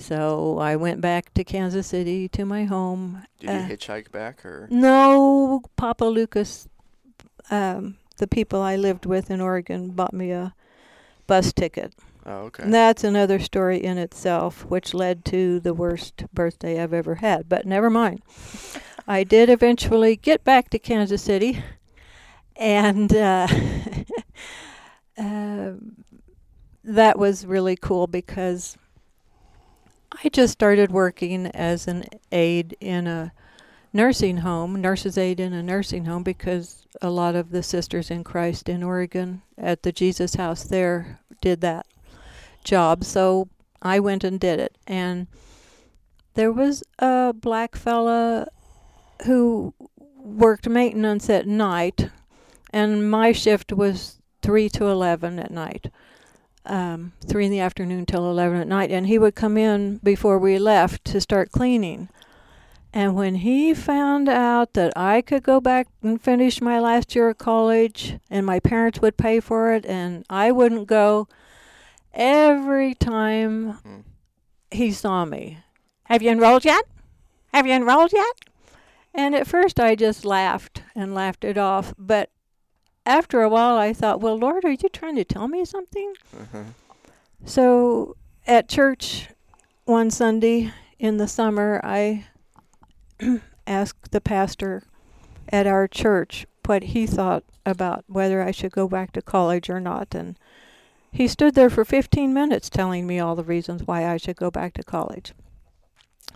So 0.00 0.58
I 0.58 0.76
went 0.76 1.00
back 1.00 1.32
to 1.34 1.44
Kansas 1.44 1.86
City 1.86 2.28
to 2.30 2.44
my 2.44 2.64
home. 2.64 3.22
Did 3.38 3.50
Uh, 3.50 3.52
you 3.52 3.76
hitchhike 3.76 4.10
back 4.10 4.44
or? 4.44 4.66
No, 4.70 5.62
Papa 5.76 6.04
Lucas, 6.04 6.68
um, 7.50 7.96
the 8.16 8.26
people 8.26 8.60
I 8.60 8.76
lived 8.76 9.06
with 9.06 9.30
in 9.30 9.40
Oregon, 9.40 9.90
bought 9.90 10.12
me 10.14 10.30
a 10.30 10.54
bus 11.26 11.52
ticket. 11.52 11.92
Oh, 12.26 12.44
okay. 12.46 12.62
And 12.64 12.74
that's 12.74 13.04
another 13.04 13.38
story 13.38 13.78
in 13.82 13.98
itself, 13.98 14.64
which 14.66 14.92
led 14.94 15.24
to 15.26 15.60
the 15.60 15.74
worst 15.74 16.24
birthday 16.32 16.82
I've 16.82 16.92
ever 16.92 17.16
had. 17.16 17.48
But 17.48 17.66
never 17.66 17.88
mind. 17.90 18.22
I 19.06 19.24
did 19.24 19.48
eventually 19.48 20.16
get 20.16 20.44
back 20.44 20.70
to 20.70 20.78
Kansas 20.78 21.22
City, 21.22 21.62
and 22.56 23.12
uh, 23.14 23.48
uh, 25.18 25.72
that 26.84 27.18
was 27.18 27.46
really 27.46 27.76
cool 27.76 28.06
because 28.06 28.76
I 30.12 30.28
just 30.28 30.52
started 30.52 30.90
working 30.90 31.46
as 31.46 31.86
an 31.86 32.04
aide 32.32 32.76
in 32.80 33.06
a 33.06 33.32
nursing 33.92 34.38
home, 34.38 34.80
nurse's 34.80 35.16
aide 35.16 35.40
in 35.40 35.52
a 35.52 35.62
nursing 35.62 36.04
home, 36.04 36.22
because 36.22 36.86
a 37.00 37.10
lot 37.10 37.34
of 37.34 37.50
the 37.50 37.62
sisters 37.62 38.10
in 38.10 38.24
Christ 38.24 38.68
in 38.68 38.82
Oregon 38.82 39.42
at 39.56 39.82
the 39.82 39.92
Jesus 39.92 40.34
House 40.34 40.64
there 40.64 41.20
did 41.40 41.60
that 41.60 41.86
job. 42.64 43.04
So 43.04 43.48
I 43.80 44.00
went 44.00 44.24
and 44.24 44.38
did 44.38 44.60
it. 44.60 44.76
And 44.86 45.26
there 46.34 46.52
was 46.52 46.82
a 46.98 47.32
black 47.32 47.76
fella 47.76 48.48
who 49.26 49.74
worked 50.16 50.68
maintenance 50.68 51.30
at 51.30 51.46
night, 51.46 52.10
and 52.72 53.10
my 53.10 53.32
shift 53.32 53.72
was 53.72 54.20
3 54.42 54.68
to 54.70 54.86
11 54.86 55.38
at 55.38 55.50
night. 55.50 55.90
Um, 56.66 57.12
3 57.26 57.46
in 57.46 57.50
the 57.50 57.60
afternoon 57.60 58.04
till 58.06 58.30
11 58.30 58.60
at 58.60 58.68
night. 58.68 58.90
And 58.90 59.06
he 59.06 59.18
would 59.18 59.34
come 59.34 59.56
in 59.56 59.96
before 59.98 60.38
we 60.38 60.58
left 60.58 61.04
to 61.06 61.20
start 61.20 61.50
cleaning. 61.52 62.08
And 62.92 63.14
when 63.14 63.36
he 63.36 63.72
found 63.72 64.28
out 64.28 64.74
that 64.74 64.92
I 64.96 65.22
could 65.22 65.42
go 65.42 65.60
back 65.60 65.86
and 66.02 66.20
finish 66.20 66.60
my 66.60 66.78
last 66.80 67.14
year 67.14 67.28
of 67.30 67.38
college 67.38 68.18
and 68.28 68.44
my 68.44 68.58
parents 68.60 69.00
would 69.00 69.16
pay 69.16 69.38
for 69.40 69.72
it 69.72 69.86
and 69.86 70.24
I 70.28 70.50
wouldn't 70.50 70.88
go, 70.88 71.28
every 72.12 72.94
time 72.94 73.72
Hmm. 73.84 74.00
he 74.70 74.90
saw 74.90 75.24
me, 75.24 75.58
Have 76.04 76.22
you 76.22 76.30
enrolled 76.30 76.64
yet? 76.64 76.84
Have 77.54 77.66
you 77.66 77.74
enrolled 77.74 78.12
yet? 78.12 78.36
And 79.14 79.34
at 79.34 79.46
first 79.46 79.78
I 79.80 79.94
just 79.94 80.24
laughed 80.24 80.82
and 80.94 81.14
laughed 81.14 81.44
it 81.44 81.56
off. 81.56 81.94
But 81.96 82.30
after 83.10 83.42
a 83.42 83.48
while 83.48 83.76
I 83.76 83.92
thought, 83.92 84.20
Well, 84.20 84.38
Lord, 84.38 84.64
are 84.64 84.70
you 84.70 84.88
trying 84.88 85.16
to 85.16 85.24
tell 85.24 85.48
me 85.48 85.64
something? 85.64 86.14
Uh-huh. 86.40 86.62
So 87.44 88.16
at 88.46 88.68
church 88.68 89.28
one 89.84 90.10
Sunday 90.10 90.72
in 90.98 91.16
the 91.16 91.26
summer, 91.26 91.80
I 91.82 92.26
asked 93.66 94.12
the 94.12 94.20
pastor 94.20 94.84
at 95.48 95.66
our 95.66 95.88
church 95.88 96.46
what 96.66 96.84
he 96.84 97.04
thought 97.04 97.42
about 97.66 98.04
whether 98.06 98.40
I 98.42 98.52
should 98.52 98.70
go 98.70 98.86
back 98.86 99.10
to 99.12 99.22
college 99.22 99.68
or 99.68 99.80
not. 99.80 100.14
And 100.14 100.38
he 101.10 101.26
stood 101.26 101.56
there 101.56 101.70
for 101.70 101.84
15 101.84 102.32
minutes 102.32 102.70
telling 102.70 103.08
me 103.08 103.18
all 103.18 103.34
the 103.34 103.42
reasons 103.42 103.82
why 103.84 104.06
I 104.06 104.18
should 104.18 104.36
go 104.36 104.52
back 104.52 104.74
to 104.74 104.84
college. 104.84 105.32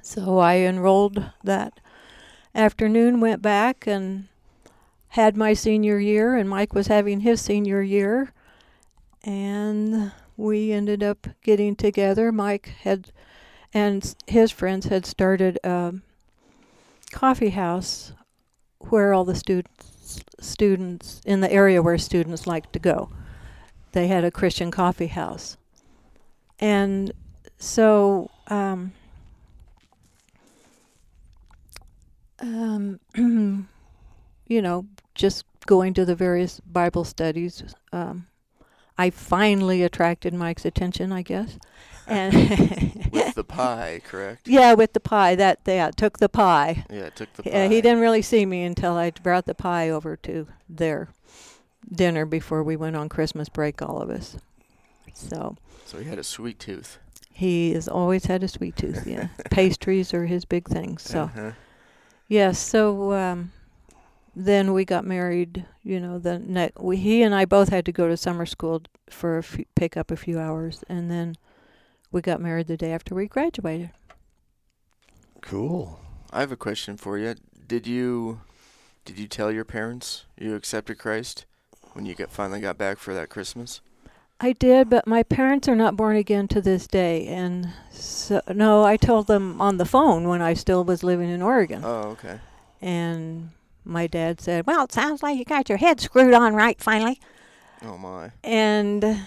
So 0.02 0.38
I 0.38 0.56
enrolled 0.56 1.30
that 1.44 1.78
afternoon, 2.52 3.20
went 3.20 3.42
back 3.42 3.86
and 3.86 4.26
had 5.14 5.36
my 5.36 5.54
senior 5.54 6.00
year, 6.00 6.34
and 6.34 6.50
Mike 6.50 6.74
was 6.74 6.88
having 6.88 7.20
his 7.20 7.40
senior 7.40 7.80
year. 7.80 8.32
And 9.22 10.10
we 10.36 10.72
ended 10.72 11.04
up 11.04 11.28
getting 11.44 11.76
together. 11.76 12.32
Mike 12.32 12.72
had, 12.82 13.12
and 13.72 14.12
his 14.26 14.50
friends 14.50 14.86
had 14.86 15.06
started 15.06 15.56
a 15.62 15.94
coffee 17.12 17.50
house 17.50 18.12
where 18.80 19.14
all 19.14 19.24
the 19.24 19.36
students 19.36 20.24
students 20.40 21.20
in 21.24 21.40
the 21.40 21.50
area 21.50 21.80
where 21.80 21.96
students 21.96 22.44
like 22.48 22.72
to 22.72 22.80
go. 22.80 23.08
They 23.92 24.08
had 24.08 24.24
a 24.24 24.32
Christian 24.32 24.72
coffee 24.72 25.06
house, 25.06 25.56
and 26.58 27.12
so 27.56 28.32
um, 28.48 28.92
um, 32.40 32.98
you 34.46 34.60
know, 34.60 34.86
just 35.14 35.44
going 35.66 35.94
to 35.94 36.04
the 36.04 36.14
various 36.14 36.60
Bible 36.60 37.04
studies. 37.04 37.62
Um, 37.92 38.26
I 38.96 39.10
finally 39.10 39.82
attracted 39.82 40.34
Mike's 40.34 40.64
attention, 40.64 41.12
I 41.12 41.22
guess. 41.22 41.58
And 42.06 43.10
with 43.12 43.34
the 43.34 43.44
pie, 43.44 44.02
correct? 44.04 44.46
Yeah, 44.46 44.74
with 44.74 44.92
the 44.92 45.00
pie. 45.00 45.36
That 45.36 45.60
yeah, 45.64 45.90
took 45.90 46.18
the 46.18 46.28
pie. 46.28 46.84
Yeah, 46.90 47.08
took 47.08 47.32
the 47.32 47.44
pie. 47.44 47.50
Yeah, 47.50 47.68
he 47.68 47.80
didn't 47.80 48.00
really 48.00 48.20
see 48.20 48.44
me 48.44 48.62
until 48.62 48.92
I 48.92 49.10
brought 49.10 49.46
the 49.46 49.54
pie 49.54 49.88
over 49.88 50.14
to 50.16 50.46
their 50.68 51.08
dinner 51.90 52.26
before 52.26 52.62
we 52.62 52.76
went 52.76 52.94
on 52.94 53.08
Christmas 53.08 53.48
break, 53.48 53.80
all 53.80 54.02
of 54.02 54.10
us. 54.10 54.36
So. 55.14 55.56
So 55.86 55.96
he 55.96 56.04
had 56.04 56.18
a 56.18 56.22
sweet 56.24 56.58
tooth. 56.58 56.98
He 57.30 57.72
has 57.72 57.88
always 57.88 58.26
had 58.26 58.42
a 58.42 58.48
sweet 58.48 58.76
tooth. 58.76 59.06
Yeah, 59.06 59.28
pastries 59.50 60.12
are 60.12 60.26
his 60.26 60.44
big 60.44 60.68
thing. 60.68 60.98
So. 60.98 61.22
Uh-huh. 61.22 61.52
Yes. 62.28 62.58
So 62.58 63.14
um, 63.14 63.52
then 64.34 64.72
we 64.72 64.84
got 64.84 65.04
married. 65.04 65.66
You 65.82 66.00
know, 66.00 66.18
the 66.18 66.38
ne- 66.38 66.72
we, 66.78 66.96
he 66.96 67.22
and 67.22 67.34
I 67.34 67.44
both 67.44 67.68
had 67.68 67.84
to 67.86 67.92
go 67.92 68.08
to 68.08 68.16
summer 68.16 68.46
school 68.46 68.82
for 69.08 69.36
a 69.36 69.40
f- 69.40 69.60
pick 69.74 69.96
up 69.96 70.10
a 70.10 70.16
few 70.16 70.38
hours, 70.38 70.84
and 70.88 71.10
then 71.10 71.36
we 72.10 72.20
got 72.20 72.40
married 72.40 72.68
the 72.68 72.76
day 72.76 72.92
after 72.92 73.14
we 73.14 73.26
graduated. 73.26 73.90
Cool. 75.40 76.00
I 76.32 76.40
have 76.40 76.52
a 76.52 76.56
question 76.56 76.96
for 76.96 77.18
you. 77.18 77.34
Did 77.66 77.86
you 77.86 78.40
did 79.04 79.18
you 79.18 79.28
tell 79.28 79.52
your 79.52 79.64
parents 79.64 80.24
you 80.38 80.54
accepted 80.54 80.98
Christ 80.98 81.44
when 81.92 82.06
you 82.06 82.14
got 82.14 82.32
finally 82.32 82.60
got 82.60 82.78
back 82.78 82.98
for 82.98 83.14
that 83.14 83.28
Christmas? 83.28 83.80
I 84.40 84.52
did, 84.52 84.90
but 84.90 85.06
my 85.06 85.22
parents 85.22 85.68
are 85.68 85.76
not 85.76 85.96
born 85.96 86.16
again 86.16 86.48
to 86.48 86.60
this 86.60 86.86
day, 86.86 87.26
and 87.26 87.68
so 87.90 88.40
no, 88.48 88.84
I 88.84 88.96
told 88.96 89.26
them 89.26 89.60
on 89.60 89.76
the 89.76 89.84
phone 89.84 90.28
when 90.28 90.42
I 90.42 90.54
still 90.54 90.82
was 90.82 91.04
living 91.04 91.30
in 91.30 91.40
Oregon. 91.40 91.82
Oh, 91.84 92.16
okay. 92.18 92.40
And 92.82 93.50
my 93.84 94.06
dad 94.06 94.40
said, 94.40 94.66
"Well, 94.66 94.84
it 94.84 94.92
sounds 94.92 95.22
like 95.22 95.38
you 95.38 95.44
got 95.44 95.68
your 95.68 95.78
head 95.78 96.00
screwed 96.00 96.34
on 96.34 96.54
right 96.54 96.80
finally." 96.80 97.20
Oh 97.82 97.98
my. 97.98 98.32
And 98.42 99.26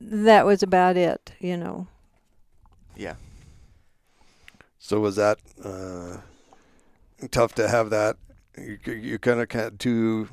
that 0.00 0.46
was 0.46 0.62
about 0.62 0.96
it, 0.96 1.32
you 1.40 1.56
know. 1.56 1.86
Yeah. 2.96 3.14
So 4.78 5.00
was 5.00 5.16
that 5.16 5.38
uh, 5.62 6.18
tough 7.30 7.54
to 7.54 7.68
have 7.68 7.90
that? 7.90 8.16
You, 8.56 8.78
you 8.92 9.18
kind 9.18 9.40
of 9.40 9.50
had 9.50 9.78
two 9.78 10.28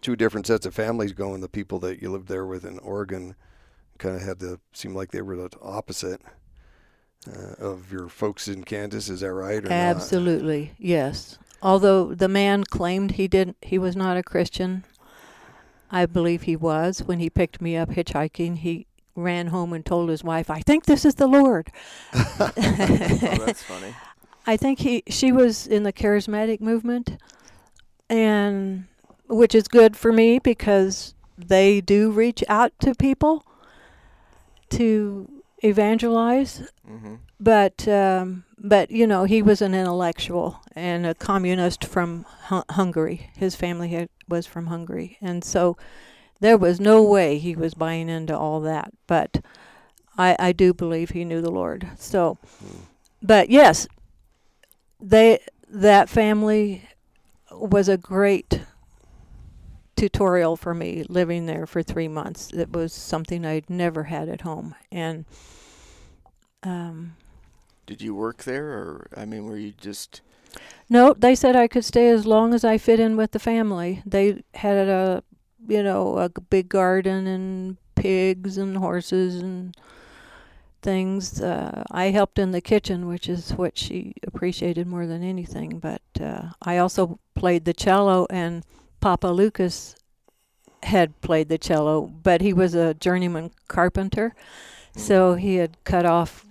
two 0.00 0.16
different 0.16 0.46
sets 0.46 0.66
of 0.66 0.74
families 0.74 1.12
going. 1.12 1.40
The 1.40 1.48
people 1.48 1.78
that 1.80 2.00
you 2.00 2.10
lived 2.10 2.28
there 2.28 2.46
with 2.46 2.64
in 2.64 2.78
Oregon 2.78 3.34
kind 3.98 4.16
of 4.16 4.22
had 4.22 4.40
to 4.40 4.60
seem 4.72 4.94
like 4.94 5.10
they 5.10 5.22
were 5.22 5.36
the 5.36 5.50
opposite 5.60 6.20
uh, 7.26 7.54
of 7.58 7.92
your 7.92 8.08
folks 8.08 8.48
in 8.48 8.64
Kansas. 8.64 9.08
Is 9.08 9.20
that 9.20 9.32
right? 9.32 9.64
Absolutely, 9.64 10.66
not? 10.66 10.74
yes. 10.78 11.38
Although 11.62 12.14
the 12.14 12.28
man 12.28 12.64
claimed 12.64 13.12
he 13.12 13.28
didn't, 13.28 13.56
he 13.62 13.78
was 13.78 13.96
not 13.96 14.16
a 14.16 14.22
Christian. 14.22 14.84
I 15.90 16.06
believe 16.06 16.42
he 16.42 16.56
was 16.56 17.00
when 17.00 17.18
he 17.18 17.30
picked 17.30 17.60
me 17.60 17.76
up 17.76 17.90
hitchhiking. 17.90 18.58
He 18.58 18.86
ran 19.16 19.48
home 19.48 19.72
and 19.72 19.84
told 19.84 20.10
his 20.10 20.22
wife, 20.22 20.50
"I 20.50 20.60
think 20.60 20.84
this 20.84 21.04
is 21.04 21.16
the 21.16 21.26
Lord." 21.26 21.70
oh, 22.14 22.52
that's 22.56 23.62
funny. 23.62 23.94
I 24.46 24.56
think 24.56 24.80
he 24.80 25.02
she 25.08 25.32
was 25.32 25.66
in 25.66 25.82
the 25.82 25.92
charismatic 25.92 26.60
movement, 26.60 27.18
and 28.08 28.86
which 29.28 29.54
is 29.54 29.66
good 29.68 29.96
for 29.96 30.12
me 30.12 30.38
because 30.38 31.14
they 31.36 31.80
do 31.80 32.10
reach 32.10 32.42
out 32.48 32.72
to 32.80 32.94
people 32.94 33.44
to 34.70 35.28
evangelize. 35.62 36.70
Mm-hmm. 36.88 37.14
But 37.40 37.86
um, 37.86 38.44
but 38.58 38.90
you 38.90 39.06
know 39.06 39.24
he 39.24 39.42
was 39.42 39.62
an 39.62 39.74
intellectual 39.74 40.60
and 40.74 41.06
a 41.06 41.14
communist 41.14 41.84
from 41.84 42.26
H- 42.52 42.64
Hungary. 42.70 43.30
His 43.36 43.54
family 43.54 43.90
had, 43.90 44.08
was 44.28 44.46
from 44.46 44.66
Hungary, 44.66 45.18
and 45.20 45.44
so 45.44 45.76
there 46.40 46.58
was 46.58 46.80
no 46.80 47.02
way 47.02 47.38
he 47.38 47.54
was 47.54 47.74
buying 47.74 48.08
into 48.08 48.36
all 48.36 48.60
that. 48.62 48.92
But 49.06 49.44
I 50.16 50.34
I 50.38 50.52
do 50.52 50.74
believe 50.74 51.10
he 51.10 51.24
knew 51.24 51.40
the 51.40 51.50
Lord. 51.50 51.88
So, 51.96 52.38
but 53.22 53.50
yes, 53.50 53.86
they 55.00 55.38
that 55.68 56.08
family 56.08 56.88
was 57.52 57.88
a 57.88 57.96
great 57.96 58.62
tutorial 59.96 60.56
for 60.56 60.74
me 60.74 61.04
living 61.08 61.46
there 61.46 61.66
for 61.66 61.82
three 61.82 62.08
months. 62.08 62.52
It 62.52 62.72
was 62.72 62.92
something 62.92 63.44
I'd 63.44 63.70
never 63.70 64.04
had 64.04 64.28
at 64.28 64.42
home, 64.42 64.74
and 64.90 65.24
um, 66.62 67.16
did 67.88 68.02
you 68.02 68.14
work 68.14 68.44
there, 68.44 68.68
or 68.68 69.08
I 69.16 69.24
mean, 69.24 69.46
were 69.46 69.56
you 69.56 69.72
just? 69.72 70.20
No, 70.90 71.14
they 71.14 71.34
said 71.34 71.56
I 71.56 71.68
could 71.68 71.86
stay 71.86 72.10
as 72.10 72.26
long 72.26 72.52
as 72.52 72.62
I 72.62 72.76
fit 72.76 73.00
in 73.00 73.16
with 73.16 73.30
the 73.32 73.38
family. 73.38 74.02
They 74.04 74.42
had 74.52 74.76
a, 74.76 75.24
you 75.66 75.82
know, 75.82 76.18
a 76.18 76.28
big 76.28 76.68
garden 76.68 77.26
and 77.26 77.78
pigs 77.94 78.58
and 78.58 78.76
horses 78.76 79.36
and 79.36 79.74
things. 80.82 81.40
Uh, 81.40 81.82
I 81.90 82.10
helped 82.10 82.38
in 82.38 82.50
the 82.50 82.60
kitchen, 82.60 83.08
which 83.08 83.26
is 83.26 83.52
what 83.52 83.78
she 83.78 84.12
appreciated 84.22 84.86
more 84.86 85.06
than 85.06 85.22
anything. 85.22 85.78
But 85.78 86.02
uh, 86.20 86.50
I 86.60 86.76
also 86.76 87.18
played 87.34 87.64
the 87.64 87.72
cello, 87.72 88.26
and 88.28 88.64
Papa 89.00 89.28
Lucas 89.28 89.96
had 90.82 91.18
played 91.22 91.48
the 91.48 91.58
cello, 91.58 92.02
but 92.02 92.42
he 92.42 92.52
was 92.52 92.74
a 92.74 92.92
journeyman 92.92 93.50
carpenter, 93.66 94.34
so 94.94 95.34
he 95.34 95.56
had 95.56 95.82
cut 95.84 96.04
off 96.04 96.44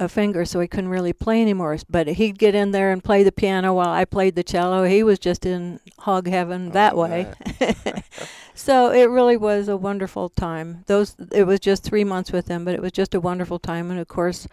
a 0.00 0.08
finger, 0.08 0.44
so 0.44 0.58
he 0.58 0.66
couldn't 0.66 0.90
really 0.90 1.12
play 1.12 1.40
anymore. 1.40 1.76
But 1.88 2.08
he'd 2.08 2.38
get 2.38 2.54
in 2.54 2.72
there 2.72 2.90
and 2.90 3.04
play 3.04 3.22
the 3.22 3.30
piano 3.30 3.74
while 3.74 3.90
I 3.90 4.04
played 4.04 4.34
the 4.34 4.42
cello. 4.42 4.84
He 4.84 5.02
was 5.02 5.18
just 5.18 5.46
in 5.46 5.78
hog 6.00 6.26
heaven 6.26 6.68
oh, 6.68 6.72
that 6.72 6.96
way. 6.96 7.32
so 8.54 8.90
it 8.90 9.10
really 9.10 9.36
was 9.36 9.68
a 9.68 9.76
wonderful 9.76 10.30
time. 10.30 10.84
Those 10.86 11.14
it 11.30 11.44
was 11.44 11.60
just 11.60 11.84
three 11.84 12.04
months 12.04 12.32
with 12.32 12.46
them, 12.46 12.64
but 12.64 12.74
it 12.74 12.82
was 12.82 12.92
just 12.92 13.14
a 13.14 13.20
wonderful 13.20 13.58
time. 13.58 13.90
And 13.90 14.00
of 14.00 14.08
course, 14.08 14.48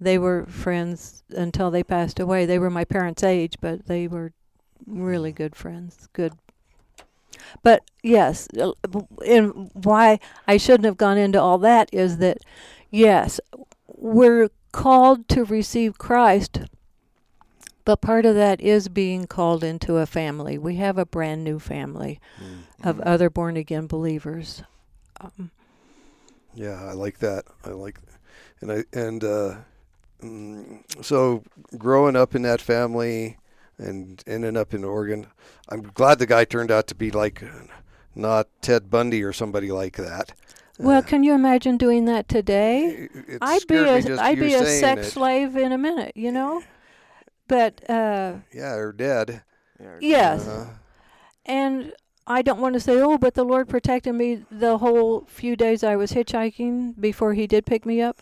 they 0.00 0.18
were 0.18 0.46
friends 0.46 1.22
until 1.30 1.70
they 1.70 1.84
passed 1.84 2.18
away. 2.18 2.46
They 2.46 2.58
were 2.58 2.70
my 2.70 2.84
parents' 2.84 3.22
age, 3.22 3.56
but 3.60 3.86
they 3.86 4.08
were 4.08 4.32
really 4.86 5.32
good 5.32 5.54
friends, 5.54 6.08
good 6.14 6.32
but 7.62 7.82
yes, 8.02 8.48
uh, 8.60 8.72
and 9.26 9.70
why 9.72 10.18
I 10.46 10.56
shouldn't 10.56 10.84
have 10.84 10.96
gone 10.96 11.18
into 11.18 11.40
all 11.40 11.58
that 11.58 11.88
is 11.92 12.18
that, 12.18 12.38
yes, 12.90 13.40
we're 13.86 14.50
called 14.78 15.28
to 15.28 15.44
receive 15.44 15.98
Christ, 15.98 16.60
but 17.84 18.00
part 18.00 18.24
of 18.24 18.36
that 18.36 18.60
is 18.60 18.88
being 18.88 19.26
called 19.26 19.64
into 19.64 19.96
a 19.96 20.06
family. 20.06 20.56
We 20.56 20.76
have 20.76 20.96
a 20.98 21.04
brand 21.04 21.42
new 21.42 21.58
family 21.58 22.20
mm-hmm. 22.40 22.88
of 22.88 23.00
other 23.00 23.28
born 23.28 23.56
again 23.56 23.88
believers. 23.88 24.62
Um, 25.20 25.50
yeah, 26.54 26.84
I 26.84 26.92
like 26.92 27.18
that. 27.18 27.46
I 27.64 27.70
like, 27.70 27.98
and 28.60 28.70
I 28.70 28.84
and 28.92 29.24
uh, 29.24 29.56
mm, 30.22 31.04
so 31.04 31.42
growing 31.76 32.14
up 32.14 32.36
in 32.36 32.42
that 32.42 32.60
family 32.60 33.36
and 33.78 34.22
ending 34.28 34.56
up 34.56 34.74
in 34.74 34.84
Oregon, 34.84 35.26
I'm 35.68 35.82
glad 35.82 36.20
the 36.20 36.26
guy 36.26 36.44
turned 36.44 36.70
out 36.70 36.86
to 36.86 36.94
be 36.94 37.10
like 37.10 37.42
not 38.14 38.46
Ted 38.62 38.90
Bundy 38.90 39.24
or 39.24 39.32
somebody 39.32 39.72
like 39.72 39.96
that. 39.96 40.34
Well, 40.78 41.02
can 41.02 41.24
you 41.24 41.34
imagine 41.34 41.76
doing 41.76 42.04
that 42.06 42.28
today? 42.28 43.08
I'd 43.40 43.66
be 43.66 43.76
a 43.76 44.20
I'd 44.20 44.38
be 44.38 44.54
a 44.54 44.64
sex 44.64 45.08
it. 45.08 45.10
slave 45.10 45.56
in 45.56 45.72
a 45.72 45.78
minute, 45.78 46.12
you 46.14 46.30
know. 46.32 46.62
But 47.48 47.88
uh, 47.90 48.34
yeah, 48.52 48.74
or 48.74 48.92
dead. 48.92 49.42
Yes, 50.00 50.46
uh, 50.46 50.68
and 51.46 51.92
I 52.26 52.42
don't 52.42 52.60
want 52.60 52.74
to 52.74 52.80
say, 52.80 53.00
oh, 53.00 53.16
but 53.18 53.34
the 53.34 53.44
Lord 53.44 53.68
protected 53.68 54.14
me 54.14 54.44
the 54.50 54.78
whole 54.78 55.24
few 55.26 55.56
days 55.56 55.82
I 55.82 55.96
was 55.96 56.12
hitchhiking 56.12 57.00
before 57.00 57.34
He 57.34 57.46
did 57.46 57.64
pick 57.64 57.86
me 57.86 58.00
up, 58.02 58.20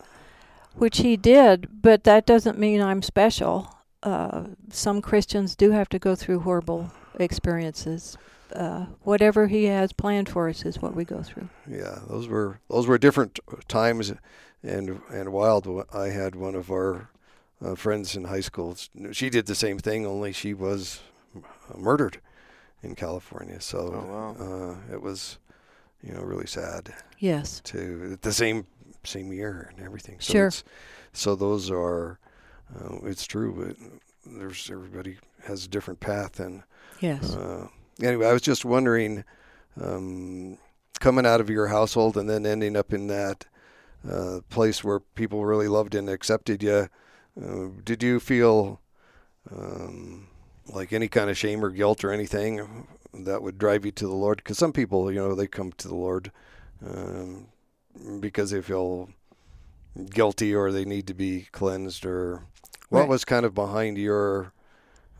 which 0.75 0.99
He 0.99 1.17
did. 1.17 1.81
But 1.81 2.03
that 2.05 2.25
doesn't 2.25 2.57
mean 2.57 2.81
I'm 2.81 3.01
special. 3.01 3.73
uh, 4.03 4.43
some 4.71 5.01
Christians 5.01 5.55
do 5.55 5.71
have 5.71 5.89
to 5.89 5.99
go 5.99 6.15
through 6.15 6.41
horrible 6.41 6.91
experiences. 7.19 8.17
Uh, 8.53 8.85
whatever 9.03 9.47
He 9.47 9.65
has 9.65 9.91
planned 9.93 10.29
for 10.29 10.47
us 10.49 10.65
is 10.65 10.81
what 10.81 10.95
we 10.95 11.03
go 11.05 11.21
through. 11.21 11.49
Yeah, 11.69 11.99
those 12.07 12.27
were 12.27 12.59
those 12.69 12.87
were 12.87 12.97
different 12.97 13.39
times, 13.67 14.13
and 14.63 15.01
and 15.09 15.31
wild. 15.33 15.67
I 15.93 16.09
had 16.09 16.35
one 16.35 16.55
of 16.55 16.71
our 16.71 17.09
uh, 17.63 17.75
friends 17.75 18.15
in 18.15 18.25
high 18.25 18.41
school. 18.41 18.75
She 19.11 19.29
did 19.29 19.45
the 19.47 19.55
same 19.55 19.79
thing, 19.79 20.05
only 20.05 20.31
she 20.33 20.53
was 20.53 21.01
murdered 21.75 22.19
in 22.83 22.95
California. 22.95 23.59
So 23.59 23.77
Oh, 23.79 24.35
wow. 24.39 24.75
uh, 24.89 24.93
it 24.93 25.01
was, 25.01 25.39
you 26.03 26.13
know, 26.13 26.21
really 26.21 26.47
sad. 26.47 26.93
Yes. 27.19 27.61
To 27.65 28.17
the 28.21 28.31
same 28.33 28.65
same 29.03 29.31
year 29.33 29.71
and 29.75 29.85
everything. 29.85 30.17
So 30.19 30.33
Sure. 30.33 30.51
So 31.13 31.35
those 31.35 31.71
are, 31.71 32.19
uh, 32.75 32.97
it's 33.03 33.25
true. 33.25 33.61
It, 33.69 33.77
there's 34.25 34.69
everybody 34.69 35.17
has 35.45 35.65
a 35.65 35.69
different 35.69 35.99
path, 35.99 36.39
and 36.39 36.63
Yes. 36.99 37.33
uh, 37.35 37.67
anyway, 38.01 38.27
I 38.27 38.33
was 38.33 38.41
just 38.41 38.65
wondering, 38.65 39.23
um, 39.81 40.57
coming 40.99 41.25
out 41.25 41.41
of 41.41 41.49
your 41.49 41.67
household 41.67 42.17
and 42.17 42.29
then 42.29 42.45
ending 42.45 42.75
up 42.75 42.93
in 42.93 43.07
that 43.07 43.45
uh, 44.09 44.39
place 44.49 44.83
where 44.83 44.99
people 44.99 45.45
really 45.45 45.67
loved 45.67 45.95
and 45.95 46.09
accepted 46.09 46.63
you, 46.63 46.89
uh, 47.41 47.67
did 47.83 48.01
you 48.01 48.19
feel 48.19 48.81
um, 49.51 50.27
like 50.73 50.91
any 50.91 51.07
kind 51.07 51.29
of 51.29 51.37
shame 51.37 51.63
or 51.63 51.69
guilt 51.69 52.03
or 52.03 52.11
anything 52.11 52.87
that 53.13 53.41
would 53.41 53.57
drive 53.57 53.85
you 53.85 53.91
to 53.91 54.07
the 54.07 54.13
Lord? 54.13 54.37
Because 54.37 54.57
some 54.57 54.73
people, 54.73 55.11
you 55.11 55.19
know, 55.19 55.35
they 55.35 55.47
come 55.47 55.71
to 55.73 55.87
the 55.87 55.95
Lord 55.95 56.31
um, 56.85 57.47
because 58.19 58.51
they 58.51 58.61
feel 58.61 59.09
guilty 60.11 60.53
or 60.53 60.71
they 60.71 60.85
need 60.85 61.07
to 61.07 61.13
be 61.13 61.47
cleansed 61.51 62.05
or 62.05 62.43
what 62.89 63.01
Right. 63.01 63.09
was 63.09 63.25
kind 63.25 63.45
of 63.45 63.53
behind 63.53 63.97
your 63.97 64.53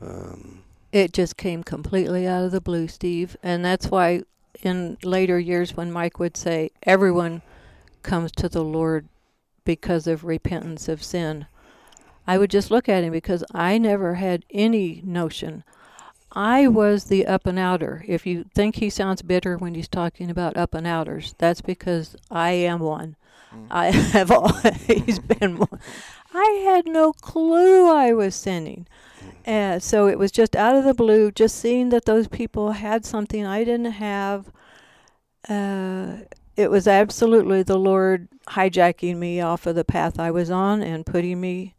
um, 0.02 0.64
It 0.98 1.14
just 1.14 1.38
came 1.38 1.64
completely 1.64 2.26
out 2.26 2.44
of 2.44 2.52
the 2.52 2.60
blue, 2.60 2.88
Steve. 2.88 3.38
And 3.44 3.64
that's 3.64 3.92
why 3.92 4.24
in 4.64 4.98
later 5.04 5.38
years 5.38 5.78
when 5.78 5.92
Mike 5.92 6.18
would 6.18 6.36
say 6.36 6.72
everyone 6.82 7.44
comes 8.02 8.32
to 8.32 8.50
the 8.50 8.64
Lord 8.64 9.08
because 9.64 10.08
of 10.08 10.24
repentance 10.24 10.90
of 10.90 11.04
sin, 11.04 11.46
I 12.26 12.40
would 12.40 12.50
just 12.50 12.72
look 12.72 12.90
at 12.90 13.04
him 13.04 13.12
because 13.12 13.44
I 13.54 13.78
never 13.78 14.16
had 14.16 14.44
any 14.50 15.04
notion. 15.06 15.64
I 16.32 16.68
was 16.68 17.04
the 17.04 17.28
up 17.28 17.46
and 17.46 17.60
outer. 17.60 18.04
If 18.08 18.26
you 18.26 18.46
think 18.56 18.78
he 18.78 18.90
sounds 18.90 19.22
bitter 19.22 19.56
when 19.56 19.76
he's 19.76 19.88
talking 19.88 20.32
about 20.32 20.58
up 20.58 20.74
and 20.74 20.88
outers, 20.88 21.36
that's 21.38 21.62
because 21.62 22.16
I 22.32 22.54
am 22.54 22.80
one. 22.80 23.18
Mm. 23.54 23.68
I 23.70 23.92
have 23.92 24.32
always 24.32 25.20
been 25.20 25.58
one. 25.60 25.80
I 26.34 26.64
had 26.66 26.88
no 26.88 27.14
clue 27.14 27.88
I 27.88 28.14
was 28.14 28.34
sinning. 28.34 28.88
Uh, 29.48 29.80
so 29.80 30.08
it 30.08 30.20
was 30.20 30.32
just 30.32 30.58
out 30.58 30.76
of 30.76 30.84
the 30.84 30.94
blue, 30.94 31.32
just 31.32 31.56
seeing 31.56 31.88
that 31.90 32.04
those 32.04 32.28
people 32.28 32.74
had 32.74 33.06
something 33.06 33.46
I 33.46 33.64
didn't 33.64 33.94
have. 33.94 34.52
Uh, 35.48 36.18
it 36.58 36.70
was 36.70 36.86
absolutely 36.86 37.64
the 37.64 37.78
Lord 37.78 38.28
hijacking 38.50 39.16
me 39.16 39.40
off 39.40 39.66
of 39.66 39.76
the 39.76 39.86
path 39.86 40.20
I 40.20 40.32
was 40.32 40.52
on 40.52 40.82
and 40.82 41.06
putting 41.06 41.40
me 41.40 41.76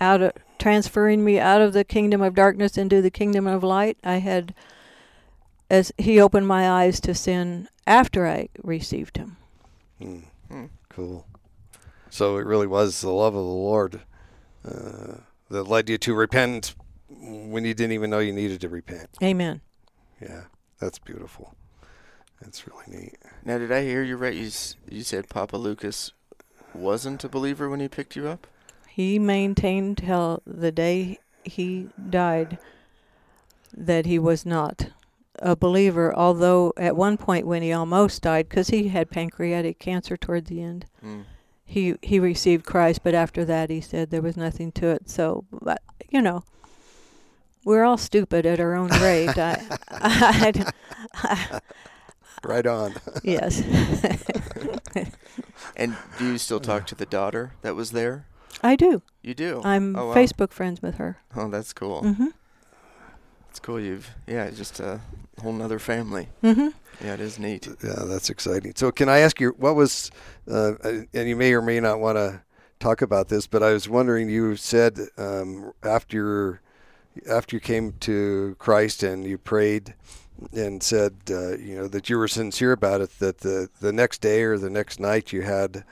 out 0.00 0.22
of, 0.22 0.32
transferring 0.58 1.22
me 1.22 1.38
out 1.38 1.60
of 1.60 1.74
the 1.74 1.84
kingdom 1.84 2.22
of 2.22 2.34
darkness 2.34 2.78
into 2.78 3.02
the 3.02 3.10
kingdom 3.10 3.46
of 3.46 3.62
light. 3.62 3.98
I 4.02 4.16
had, 4.16 4.54
as 5.68 5.92
He 5.98 6.18
opened 6.18 6.48
my 6.48 6.70
eyes 6.70 7.00
to 7.00 7.14
sin 7.14 7.68
after 7.86 8.26
I 8.26 8.48
received 8.62 9.18
Him. 9.18 9.36
Hmm. 9.98 10.20
Cool. 10.88 11.26
So 12.08 12.38
it 12.38 12.46
really 12.46 12.66
was 12.66 13.00
the 13.00 13.10
love 13.10 13.34
of 13.34 13.44
the 13.44 13.50
Lord 13.50 14.00
uh, 14.66 15.18
that 15.50 15.68
led 15.68 15.88
you 15.88 15.98
to 15.98 16.14
repent 16.14 16.74
when 17.18 17.64
you 17.64 17.74
didn't 17.74 17.92
even 17.92 18.10
know 18.10 18.18
you 18.20 18.32
needed 18.32 18.60
to 18.60 18.68
repent. 18.68 19.08
Amen. 19.22 19.60
Yeah, 20.20 20.44
that's 20.78 20.98
beautiful. 20.98 21.54
That's 22.40 22.66
really 22.66 22.84
neat. 22.88 23.16
Now, 23.44 23.58
did 23.58 23.72
I 23.72 23.82
hear 23.82 24.02
you 24.02 24.16
right? 24.16 24.34
You 24.34 24.50
you 24.88 25.02
said 25.02 25.28
Papa 25.28 25.56
Lucas 25.56 26.12
wasn't 26.74 27.24
a 27.24 27.28
believer 27.28 27.68
when 27.68 27.80
he 27.80 27.88
picked 27.88 28.16
you 28.16 28.28
up. 28.28 28.46
He 28.88 29.18
maintained 29.18 29.98
till 29.98 30.42
the 30.46 30.72
day 30.72 31.18
he 31.44 31.88
died 32.08 32.58
that 33.76 34.06
he 34.06 34.18
was 34.18 34.44
not 34.46 34.90
a 35.38 35.56
believer, 35.56 36.14
although 36.14 36.72
at 36.76 36.96
one 36.96 37.16
point 37.16 37.46
when 37.46 37.62
he 37.62 37.72
almost 37.72 38.22
died, 38.22 38.48
because 38.48 38.68
he 38.68 38.88
had 38.88 39.10
pancreatic 39.10 39.78
cancer 39.78 40.16
toward 40.16 40.46
the 40.46 40.62
end, 40.62 40.86
Mm. 41.04 41.24
he, 41.64 41.94
he 42.02 42.18
received 42.18 42.66
Christ, 42.66 43.02
but 43.02 43.14
after 43.14 43.44
that 43.44 43.70
he 43.70 43.80
said 43.80 44.10
there 44.10 44.20
was 44.22 44.36
nothing 44.36 44.70
to 44.72 44.88
it. 44.88 45.08
So, 45.08 45.44
but, 45.50 45.80
you 46.10 46.20
know, 46.20 46.42
we're 47.64 47.84
all 47.84 47.98
stupid 47.98 48.46
at 48.46 48.60
our 48.60 48.74
own 48.74 48.88
rate. 48.88 49.36
I, 49.38 49.62
I, 49.90 50.64
I, 51.14 51.60
Right 52.42 52.66
on. 52.66 52.94
yes. 53.22 53.62
And 55.76 55.96
do 56.18 56.26
you 56.32 56.38
still 56.38 56.60
talk 56.60 56.86
to 56.86 56.94
the 56.94 57.06
daughter 57.06 57.52
that 57.62 57.74
was 57.74 57.90
there? 57.90 58.26
I 58.62 58.76
do. 58.76 59.02
You 59.22 59.34
do. 59.34 59.60
I'm 59.64 59.94
Oh, 59.96 60.08
wow. 60.08 60.14
Facebook 60.14 60.52
friends 60.52 60.80
with 60.82 60.96
her. 60.96 61.18
Oh, 61.36 61.48
that's 61.50 61.72
cool. 61.72 62.02
Mm-hmm. 62.02 62.28
It's 63.50 63.60
cool. 63.60 63.80
You've 63.80 64.10
yeah, 64.26 64.48
just 64.50 64.80
a 64.80 65.00
whole 65.42 65.52
nother 65.52 65.78
family. 65.78 66.28
hmm 66.40 66.68
Yeah, 67.02 67.14
it 67.14 67.20
is 67.20 67.38
neat. 67.38 67.66
Yeah, 67.82 68.04
that's 68.06 68.30
exciting. 68.30 68.72
So, 68.76 68.90
can 68.92 69.08
I 69.08 69.18
ask 69.18 69.40
you 69.40 69.54
what 69.58 69.74
was, 69.74 70.10
uh, 70.50 70.72
and 70.84 71.28
you 71.28 71.36
may 71.36 71.52
or 71.52 71.60
may 71.62 71.80
not 71.80 71.98
want 72.00 72.16
to 72.16 72.42
talk 72.78 73.02
about 73.02 73.28
this, 73.28 73.46
but 73.46 73.62
I 73.62 73.72
was 73.72 73.88
wondering. 73.88 74.28
You 74.30 74.56
said 74.56 74.98
um, 75.18 75.72
after 75.82 76.60
after 77.28 77.56
you 77.56 77.60
came 77.60 77.92
to 78.00 78.56
Christ 78.58 79.02
and 79.02 79.24
you 79.24 79.38
prayed 79.38 79.94
and 80.52 80.82
said, 80.82 81.16
uh, 81.30 81.56
you 81.56 81.76
know, 81.76 81.88
that 81.88 82.08
you 82.08 82.16
were 82.18 82.28
sincere 82.28 82.72
about 82.72 83.00
it. 83.00 83.18
That 83.18 83.38
the 83.38 83.68
the 83.80 83.92
next 83.92 84.20
day 84.20 84.42
or 84.42 84.58
the 84.58 84.70
next 84.70 85.00
night 85.00 85.32
you 85.32 85.42
had, 85.42 85.84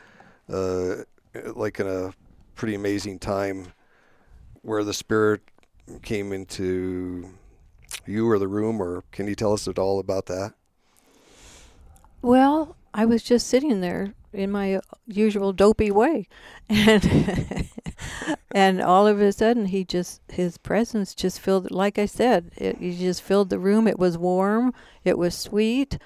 uh, 0.52 0.96
like 1.54 1.80
in 1.80 1.86
a 1.86 2.12
pretty 2.54 2.74
amazing 2.74 3.18
time, 3.18 3.72
where 4.62 4.84
the 4.84 4.94
Spirit 4.94 5.42
came 6.02 6.32
into 6.32 7.28
you 8.06 8.28
or 8.28 8.38
the 8.38 8.48
room. 8.48 8.80
Or 8.80 9.04
can 9.12 9.26
you 9.26 9.34
tell 9.34 9.52
us 9.52 9.68
at 9.68 9.78
all 9.78 9.98
about 9.98 10.26
that? 10.26 10.54
Well, 12.22 12.76
I 12.94 13.04
was 13.04 13.22
just 13.22 13.46
sitting 13.46 13.80
there 13.80 14.14
in 14.32 14.50
my 14.50 14.80
usual 15.06 15.52
dopey 15.52 15.90
way, 15.90 16.28
and 16.68 17.68
and 18.52 18.80
all 18.80 19.06
of 19.06 19.20
a 19.20 19.32
sudden 19.32 19.66
he 19.66 19.84
just 19.84 20.20
his 20.28 20.58
presence 20.58 21.14
just 21.14 21.40
filled. 21.40 21.70
Like 21.70 21.98
I 21.98 22.06
said, 22.06 22.50
it 22.56 22.78
he 22.78 22.96
just 22.96 23.22
filled 23.22 23.50
the 23.50 23.58
room. 23.58 23.86
It 23.88 23.98
was 23.98 24.18
warm. 24.18 24.74
It 25.04 25.16
was 25.18 25.34
sweet. 25.34 25.98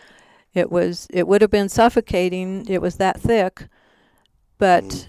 It 0.55 0.71
was. 0.71 1.07
It 1.11 1.27
would 1.27 1.41
have 1.41 1.51
been 1.51 1.69
suffocating. 1.69 2.67
It 2.69 2.83
was 2.83 2.97
that 2.97 3.21
thick, 3.21 3.67
but 4.59 4.85
Mm. 4.85 5.07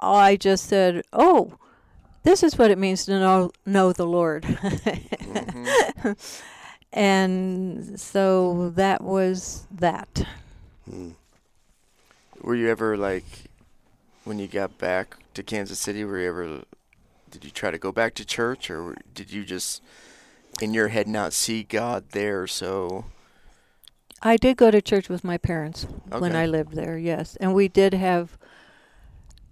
I- 0.00 0.36
just 0.36 0.66
said, 0.66 1.02
"Oh, 1.12 1.54
this 2.22 2.42
is 2.42 2.56
what 2.58 2.70
it 2.70 2.78
means 2.78 3.04
to 3.06 3.18
know 3.18 3.50
know 3.66 3.92
the 3.92 4.06
Lord." 4.06 4.44
Mhm. 4.44 6.16
and 6.92 7.98
so 8.00 8.70
that 8.76 9.02
was 9.02 9.66
that. 9.70 10.26
Hmm. 10.88 11.10
Were 12.40 12.54
you 12.54 12.68
ever 12.68 12.96
like, 12.96 13.24
when 14.24 14.38
you 14.38 14.48
got 14.48 14.78
back 14.78 15.16
to 15.34 15.42
Kansas 15.42 15.78
City? 15.78 16.04
Were 16.04 16.18
you 16.18 16.28
ever? 16.28 16.62
Did 17.30 17.44
you 17.44 17.50
try 17.50 17.70
to 17.70 17.78
go 17.78 17.92
back 17.92 18.14
to 18.14 18.24
church, 18.24 18.68
or 18.70 18.96
did 19.14 19.30
you 19.32 19.44
just, 19.44 19.80
in 20.60 20.74
your 20.74 20.88
head, 20.88 21.08
not 21.08 21.32
see 21.32 21.62
God 21.62 22.10
there? 22.10 22.46
So 22.46 23.06
I 24.22 24.36
did 24.36 24.56
go 24.56 24.70
to 24.70 24.82
church 24.82 25.08
with 25.08 25.24
my 25.24 25.38
parents 25.38 25.86
when 26.18 26.36
I 26.36 26.46
lived 26.46 26.74
there, 26.74 26.98
yes. 26.98 27.36
And 27.36 27.54
we 27.54 27.68
did 27.68 27.94
have 27.94 28.36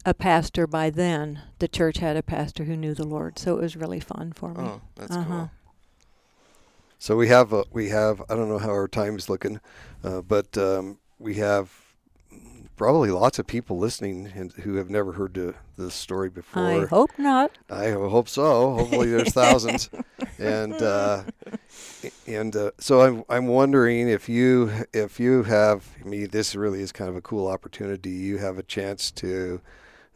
a 0.05 0.13
pastor 0.15 0.67
by 0.67 0.91
then. 0.91 1.41
The 1.59 1.69
church 1.69 1.99
had 1.99 2.17
a 2.17 2.23
pastor 2.23 2.65
who 2.65 2.77
knew 2.77 2.95
the 2.95 3.07
Lord, 3.07 3.39
so 3.39 3.57
it 3.57 3.63
was 3.63 3.77
really 3.77 4.01
fun 4.01 4.33
for 4.33 4.53
me. 4.55 4.65
oh, 4.65 4.81
that's 4.97 5.13
Uh-huh. 5.17 5.25
cool. 5.29 5.51
So 6.99 7.17
we 7.17 7.29
have 7.29 7.55
uh, 7.55 7.65
we 7.73 7.89
have 7.89 8.21
I 8.29 8.35
don't 8.35 8.49
know 8.51 8.59
how 8.59 8.71
our 8.71 8.89
time's 8.89 9.31
looking, 9.31 9.59
uh, 10.05 10.21
but 10.21 10.57
um, 10.59 10.99
we 11.21 11.35
have 11.35 11.71
probably 12.77 13.11
lots 13.11 13.39
of 13.39 13.47
people 13.47 13.77
listening 13.77 14.33
and 14.35 14.53
who 14.53 14.77
have 14.77 14.89
never 14.89 15.13
heard 15.13 15.35
the, 15.35 15.55
this 15.77 15.93
story 15.93 16.31
before. 16.31 16.63
I 16.63 16.87
hope 16.87 17.11
not. 17.19 17.53
I 17.69 17.91
hope 17.91 18.27
so. 18.27 18.75
Hopefully, 18.75 19.11
there's 19.11 19.33
thousands, 19.35 19.91
and 20.39 20.73
uh, 20.73 21.25
and 22.27 22.57
uh, 22.57 22.71
so 22.79 23.03
I'm 23.03 23.23
I'm 23.29 23.47
wondering 23.47 24.09
if 24.09 24.31
you 24.31 24.73
if 24.95 25.21
you 25.21 25.43
have 25.43 25.87
I 26.01 26.09
mean 26.09 26.29
this 26.31 26.57
really 26.57 26.81
is 26.81 26.91
kind 26.91 27.11
of 27.11 27.17
a 27.17 27.21
cool 27.21 27.49
opportunity. 27.49 28.11
You 28.11 28.39
have 28.39 28.57
a 28.59 28.63
chance 28.63 29.11
to 29.13 29.61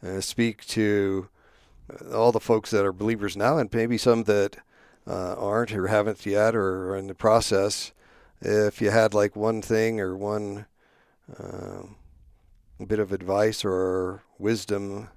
uh, 0.03 0.21
speak 0.21 0.65
to 0.67 1.29
all 2.11 2.31
the 2.31 2.39
folks 2.39 2.71
that 2.71 2.83
are 2.83 2.91
believers 2.93 3.37
now, 3.37 3.59
and 3.59 3.71
maybe 3.71 3.99
some 3.99 4.23
that 4.23 4.57
uh, 5.07 5.35
aren't 5.35 5.71
or 5.71 5.85
haven't 5.85 6.25
yet 6.25 6.55
or 6.55 6.93
are 6.93 6.97
in 6.97 7.05
the 7.05 7.13
process. 7.13 7.91
If 8.41 8.81
you 8.81 8.89
had 8.89 9.13
like 9.13 9.35
one 9.35 9.61
thing 9.61 9.99
or 9.99 10.17
one 10.17 10.65
um 11.39 11.95
bit 12.85 12.99
of 12.99 13.11
advice 13.11 13.63
or 13.63 14.21
wisdom 14.37 15.07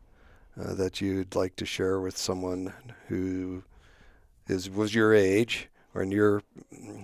uh, 0.58 0.74
that 0.74 1.00
you'd 1.00 1.34
like 1.34 1.56
to 1.56 1.66
share 1.66 2.00
with 2.00 2.16
someone 2.16 2.72
who 3.08 3.62
is 4.46 4.70
was 4.70 4.94
your 4.94 5.12
age 5.12 5.68
or 5.94 6.02
in 6.02 6.10
your 6.10 6.42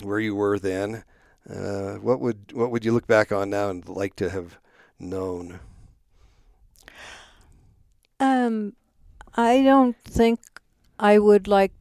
where 0.03 0.21
you 0.21 0.35
were 0.35 0.59
then. 0.59 1.05
Uh, 1.49 1.95
what 1.95 2.21
would 2.21 2.53
what 2.53 2.71
would 2.71 2.85
you 2.85 2.93
look 2.93 3.07
back 3.07 3.33
on 3.33 3.51
now 3.51 3.69
and 3.69 3.87
like 3.89 4.17
to 4.17 4.31
have 4.31 4.59
known? 4.99 5.61
Um, 8.21 8.75
I 9.35 9.63
don't 9.63 9.97
think 10.05 10.41
I 10.99 11.19
would 11.19 11.47
like 11.47 11.73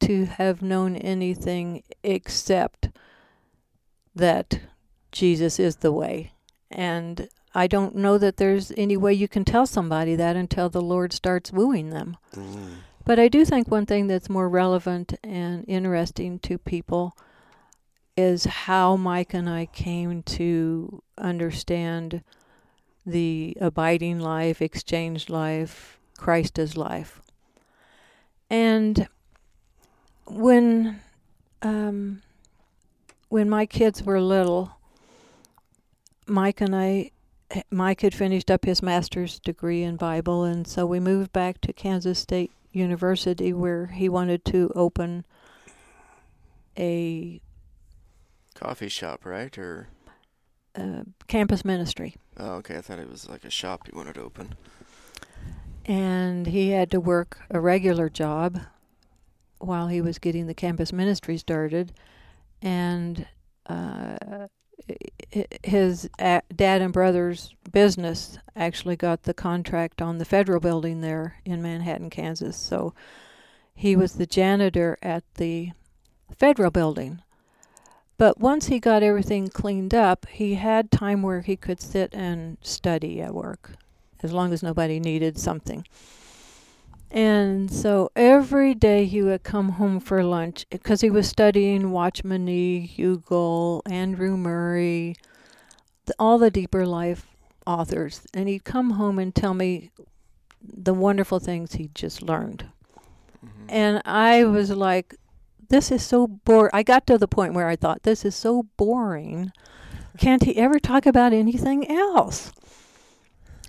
to 0.00 0.26
have 0.26 0.62
known 0.62 0.96
anything 0.96 1.82
except 2.04 2.90
that 4.14 4.60
Jesus 5.10 5.58
is 5.58 5.76
the 5.76 5.92
way. 5.92 6.32
And 6.70 7.28
I 7.54 7.66
don't 7.66 7.96
know 7.96 8.18
that 8.18 8.36
there's 8.36 8.72
any 8.76 8.96
way 8.96 9.14
you 9.14 9.28
can 9.28 9.44
tell 9.44 9.66
somebody 9.66 10.14
that 10.16 10.36
until 10.36 10.68
the 10.68 10.82
Lord 10.82 11.12
starts 11.12 11.52
wooing 11.52 11.90
them. 11.90 12.16
Mm. 12.34 12.76
But 13.04 13.18
I 13.18 13.28
do 13.28 13.44
think 13.44 13.68
one 13.68 13.86
thing 13.86 14.06
that's 14.06 14.28
more 14.28 14.48
relevant 14.48 15.14
and 15.24 15.64
interesting 15.66 16.38
to 16.40 16.58
people 16.58 17.16
is 18.16 18.44
how 18.44 18.96
Mike 18.96 19.32
and 19.32 19.48
I 19.48 19.66
came 19.66 20.22
to 20.24 21.02
understand 21.16 22.22
the 23.06 23.56
abiding 23.60 24.18
life, 24.18 24.60
exchanged 24.60 25.30
life, 25.30 25.98
Christ 26.18 26.58
as 26.58 26.76
life. 26.76 27.22
And 28.50 29.08
when 30.26 31.00
um, 31.62 32.22
when 33.28 33.48
my 33.48 33.66
kids 33.66 34.02
were 34.02 34.20
little, 34.20 34.77
Mike 36.28 36.60
and 36.60 36.74
I, 36.74 37.10
Mike 37.70 38.02
had 38.02 38.14
finished 38.14 38.50
up 38.50 38.64
his 38.64 38.82
master's 38.82 39.38
degree 39.40 39.82
in 39.82 39.96
Bible, 39.96 40.44
and 40.44 40.66
so 40.66 40.86
we 40.86 41.00
moved 41.00 41.32
back 41.32 41.60
to 41.62 41.72
Kansas 41.72 42.18
State 42.18 42.50
University 42.72 43.52
where 43.52 43.86
he 43.86 44.08
wanted 44.08 44.44
to 44.46 44.70
open 44.74 45.24
a 46.78 47.40
Coffee 48.54 48.88
shop, 48.88 49.24
right? 49.24 49.56
Or 49.56 49.88
uh, 50.74 51.02
campus 51.28 51.64
ministry. 51.64 52.16
oh, 52.38 52.54
okay, 52.56 52.76
I 52.76 52.80
thought 52.80 52.98
it 52.98 53.08
was 53.08 53.28
like 53.28 53.44
a 53.44 53.50
shop 53.50 53.86
he 53.86 53.96
wanted 53.96 54.14
to 54.16 54.22
open. 54.22 54.54
and 55.86 56.46
he 56.46 56.70
had 56.70 56.90
to 56.90 57.00
work 57.00 57.38
a 57.50 57.60
regular 57.60 58.08
job 58.08 58.60
while 59.58 59.88
he 59.88 60.00
was 60.00 60.18
getting 60.18 60.46
the 60.46 60.54
campus 60.54 60.92
ministry 60.92 61.36
started 61.36 61.92
and 62.62 63.26
uh, 63.66 64.46
his 65.62 66.08
uh, 66.18 66.40
dad 66.54 66.80
and 66.80 66.92
brother's 66.92 67.54
business 67.72 68.38
actually 68.56 68.96
got 68.96 69.24
the 69.24 69.34
contract 69.34 70.00
on 70.00 70.18
the 70.18 70.24
federal 70.24 70.60
building 70.60 71.00
there 71.00 71.36
in 71.44 71.62
Manhattan, 71.62 72.10
Kansas. 72.10 72.56
So 72.56 72.94
he 73.74 73.94
was 73.94 74.14
the 74.14 74.26
janitor 74.26 74.96
at 75.02 75.22
the 75.34 75.72
federal 76.36 76.70
building. 76.70 77.22
But 78.16 78.40
once 78.40 78.66
he 78.66 78.80
got 78.80 79.02
everything 79.02 79.48
cleaned 79.48 79.94
up, 79.94 80.26
he 80.26 80.54
had 80.54 80.90
time 80.90 81.22
where 81.22 81.42
he 81.42 81.56
could 81.56 81.80
sit 81.80 82.12
and 82.12 82.58
study 82.62 83.20
at 83.20 83.34
work 83.34 83.72
as 84.22 84.32
long 84.32 84.52
as 84.52 84.62
nobody 84.62 84.98
needed 84.98 85.38
something. 85.38 85.86
And 87.10 87.70
so 87.70 88.10
every 88.14 88.74
day 88.74 89.06
he 89.06 89.22
would 89.22 89.42
come 89.42 89.70
home 89.70 89.98
for 89.98 90.22
lunch 90.22 90.66
because 90.70 91.00
he 91.00 91.10
was 91.10 91.26
studying 91.28 91.90
Watchman 91.90 92.44
Nee, 92.44 92.86
Huegel, 92.86 93.82
Andrew 93.90 94.36
Murray, 94.36 95.16
the, 96.04 96.14
all 96.18 96.38
the 96.38 96.50
deeper 96.50 96.84
life 96.84 97.26
authors. 97.66 98.26
And 98.34 98.48
he'd 98.48 98.64
come 98.64 98.90
home 98.90 99.18
and 99.18 99.34
tell 99.34 99.54
me 99.54 99.90
the 100.62 100.94
wonderful 100.94 101.38
things 101.38 101.74
he'd 101.74 101.94
just 101.94 102.20
learned. 102.22 102.66
Mm-hmm. 103.44 103.66
And 103.68 104.02
I 104.04 104.44
was 104.44 104.70
like, 104.70 105.14
this 105.68 105.90
is 105.90 106.02
so 106.02 106.26
boring. 106.26 106.70
I 106.74 106.82
got 106.82 107.06
to 107.06 107.18
the 107.18 107.28
point 107.28 107.54
where 107.54 107.68
I 107.68 107.76
thought, 107.76 108.02
this 108.02 108.24
is 108.24 108.34
so 108.34 108.64
boring. 108.76 109.52
Can't 110.18 110.42
he 110.42 110.56
ever 110.56 110.78
talk 110.78 111.06
about 111.06 111.32
anything 111.32 111.90
else? 111.90 112.52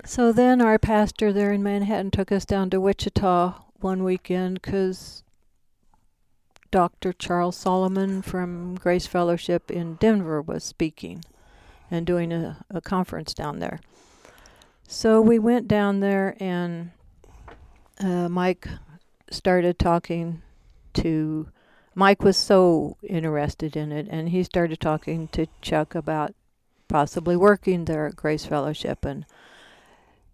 So 0.10 0.32
then 0.32 0.60
our 0.60 0.80
pastor 0.80 1.32
there 1.32 1.52
in 1.52 1.62
Manhattan 1.62 2.10
took 2.10 2.32
us 2.32 2.44
down 2.44 2.72
to 2.72 2.82
Wichita 2.82 3.62
one 3.80 4.04
weekend 4.04 4.60
because 4.60 5.22
Dr. 6.72 7.14
Charles 7.14 7.56
Solomon 7.56 8.24
from 8.24 8.74
Grace 8.74 9.06
Fellowship 9.06 9.70
in 9.70 9.98
Denver 9.98 10.42
was 10.42 10.64
speaking 10.64 11.24
and 11.92 12.08
doing 12.08 12.34
a, 12.34 12.66
a 12.72 12.82
conference 12.82 13.36
down 13.36 13.60
there. 13.60 13.82
So 14.88 15.22
we 15.22 15.38
went 15.38 15.68
down 15.68 16.00
there 16.00 16.36
and 16.40 16.90
uh, 18.00 18.30
Mike 18.30 18.68
started 19.30 19.78
talking 19.78 20.42
to 20.96 21.50
Mike 21.94 22.24
was 22.24 22.36
so 22.36 22.98
interested 23.04 23.76
in 23.76 23.92
it 23.92 24.08
and 24.10 24.30
he 24.30 24.42
started 24.42 24.80
talking 24.80 25.28
to 25.28 25.46
Chuck 25.62 25.94
about 25.94 26.34
possibly 26.88 27.36
working 27.36 27.86
there 27.86 28.08
at 28.08 28.16
Grace 28.16 28.48
Fellowship 28.48 29.06
and 29.06 29.24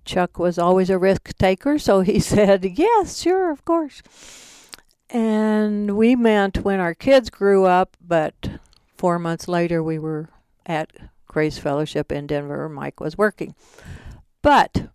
Chuck 0.06 0.40
was 0.40 0.58
always 0.58 0.90
a 0.90 0.98
risk 0.98 1.36
taker, 1.38 1.78
so 1.78 2.02
he 2.02 2.20
said, 2.34 2.66
Yes, 2.78 3.22
sure, 3.22 3.52
of 3.52 3.66
course. 3.66 4.02
And 5.10 5.98
we 5.98 6.16
meant 6.16 6.64
when 6.64 6.80
our 6.80 6.94
kids 6.94 7.30
grew 7.30 7.66
up, 7.66 7.98
but 8.06 8.34
four 8.98 9.20
months 9.20 9.48
later 9.48 9.84
we 9.84 10.00
were 10.00 10.30
at 10.66 10.92
Grace 11.28 11.58
Fellowship 11.58 12.12
in 12.12 12.28
Denver. 12.28 12.68
Mike 12.70 13.00
was 13.00 13.18
working. 13.18 13.56
But 14.42 14.88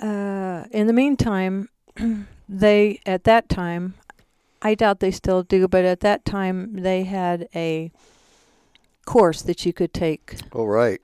uh, 0.00 0.64
in 0.70 0.86
the 0.86 0.92
meantime, 0.92 1.68
they, 2.48 3.00
at 3.06 3.24
that 3.24 3.48
time, 3.48 3.94
I 4.62 4.74
doubt 4.74 5.00
they 5.00 5.10
still 5.10 5.42
do, 5.42 5.68
but 5.68 5.84
at 5.84 6.00
that 6.00 6.24
time 6.24 6.74
they 6.74 7.04
had 7.04 7.48
a 7.54 7.92
course 9.04 9.42
that 9.42 9.66
you 9.66 9.72
could 9.72 9.92
take 9.92 10.36
Oh, 10.52 10.64
right. 10.64 11.00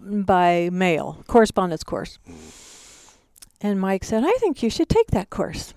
By 0.00 0.70
mail, 0.72 1.22
correspondence 1.26 1.84
course. 1.84 2.18
And 3.60 3.80
Mike 3.80 4.04
said, 4.04 4.24
I 4.24 4.32
think 4.40 4.62
you 4.62 4.70
should 4.70 4.88
take 4.88 5.10
that 5.10 5.30
course. 5.30 5.74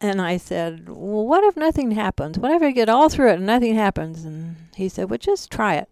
And 0.00 0.20
I 0.20 0.36
said, 0.36 0.88
Well, 0.88 1.26
what 1.26 1.44
if 1.44 1.56
nothing 1.56 1.90
happens? 1.90 2.38
What 2.38 2.52
if 2.52 2.62
I 2.62 2.70
get 2.70 2.88
all 2.88 3.08
through 3.08 3.30
it 3.30 3.36
and 3.36 3.46
nothing 3.46 3.74
happens? 3.74 4.24
And 4.24 4.56
he 4.74 4.88
said, 4.88 5.10
Well, 5.10 5.18
just 5.18 5.50
try 5.50 5.74
it. 5.74 5.88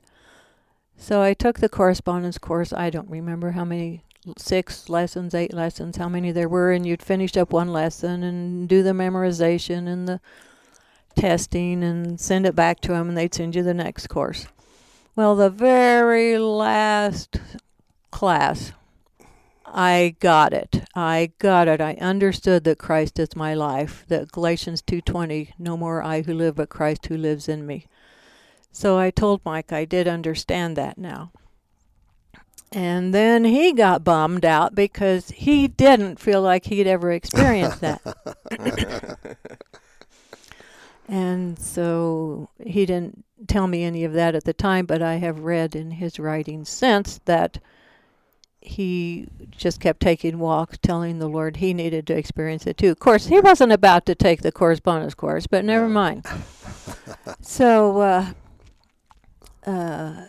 So 0.97 1.23
I 1.23 1.35
took 1.35 1.59
the 1.59 1.69
correspondence 1.69 2.39
course. 2.39 2.73
I 2.73 2.89
don't 2.89 3.11
remember 3.11 3.51
how 3.51 3.65
many 3.65 4.05
six 4.39 4.89
lessons, 4.89 5.35
eight 5.35 5.53
lessons, 5.53 5.97
how 5.97 6.09
many 6.09 6.33
there 6.33 6.49
were, 6.49 6.73
and 6.73 6.87
you'd 6.87 7.03
finish 7.03 7.37
up 7.37 7.53
one 7.53 7.73
lesson 7.73 8.23
and 8.23 8.69
do 8.69 8.83
the 8.83 8.93
memorization 8.93 9.87
and 9.87 10.09
the 10.09 10.21
testing 11.17 11.83
and 11.83 12.21
send 12.21 12.47
it 12.47 12.55
back 12.55 12.81
to 12.81 12.93
them, 12.93 13.09
and 13.09 13.17
they'd 13.17 13.35
send 13.35 13.55
you 13.55 13.63
the 13.63 13.75
next 13.75 14.09
course. 14.09 14.47
Well, 15.15 15.35
the 15.35 15.51
very 15.51 16.39
last 16.39 17.41
class, 18.17 18.73
I 19.67 20.17
got 20.21 20.55
it. 20.55 20.85
I 20.95 21.33
got 21.39 21.69
it. 21.69 21.83
I 21.83 21.99
understood 22.01 22.65
that 22.65 22.79
Christ 22.79 23.19
is 23.19 23.37
my 23.37 23.53
life. 23.53 24.07
That 24.09 24.33
Galatians 24.33 24.81
2:20, 24.81 25.53
no 25.59 25.77
more 25.77 26.03
I 26.03 26.23
who 26.23 26.33
live 26.33 26.55
but 26.55 26.71
Christ 26.71 27.05
who 27.07 27.19
lives 27.19 27.47
in 27.47 27.67
me. 27.67 27.85
So 28.73 28.97
I 28.99 29.11
told 29.11 29.45
Mike 29.45 29.71
I 29.71 29.85
did 29.85 30.09
understand 30.09 30.79
that 30.79 30.97
now. 30.97 31.31
And 32.73 33.13
then 33.13 33.45
he 33.45 33.75
got 33.75 34.03
bummed 34.03 34.47
out 34.47 34.75
because 34.75 35.29
he 35.29 35.69
didn't 35.69 36.19
feel 36.19 36.41
like 36.41 36.65
he'd 36.65 36.87
ever 36.87 37.13
experienced 37.13 37.83
that. 37.83 38.01
and 41.07 41.59
so 41.59 42.49
he 42.65 42.87
didn't 42.87 43.27
tell 43.47 43.67
me 43.67 43.85
any 43.85 44.05
of 44.05 44.15
that 44.15 44.35
at 44.35 44.45
the 44.45 44.55
time, 44.55 44.87
but 44.87 45.03
I 45.03 45.17
have 45.17 45.41
read 45.41 45.77
in 45.77 45.91
his 45.91 46.19
writings 46.19 46.71
since 46.71 47.21
that 47.27 47.59
he 48.61 49.29
just 49.51 49.81
kept 49.81 50.01
taking 50.01 50.39
walks, 50.39 50.79
telling 50.83 51.19
the 51.19 51.29
Lord 51.29 51.57
he 51.57 51.73
needed 51.75 52.07
to 52.09 52.17
experience 52.17 52.67
it 52.67 52.77
too. 52.77 52.91
Of 52.91 52.99
course, 52.99 53.27
he 53.27 53.41
wasn't 53.41 53.73
about 53.73 54.07
to 54.07 54.15
take 54.15 54.43
the 54.43 54.53
correspondence 54.53 55.15
course, 55.15 55.47
but 55.47 55.65
never 55.65 55.89
mind. 55.89 56.27
so 57.41 58.01
uh, 58.01 58.33
uh, 59.67 60.27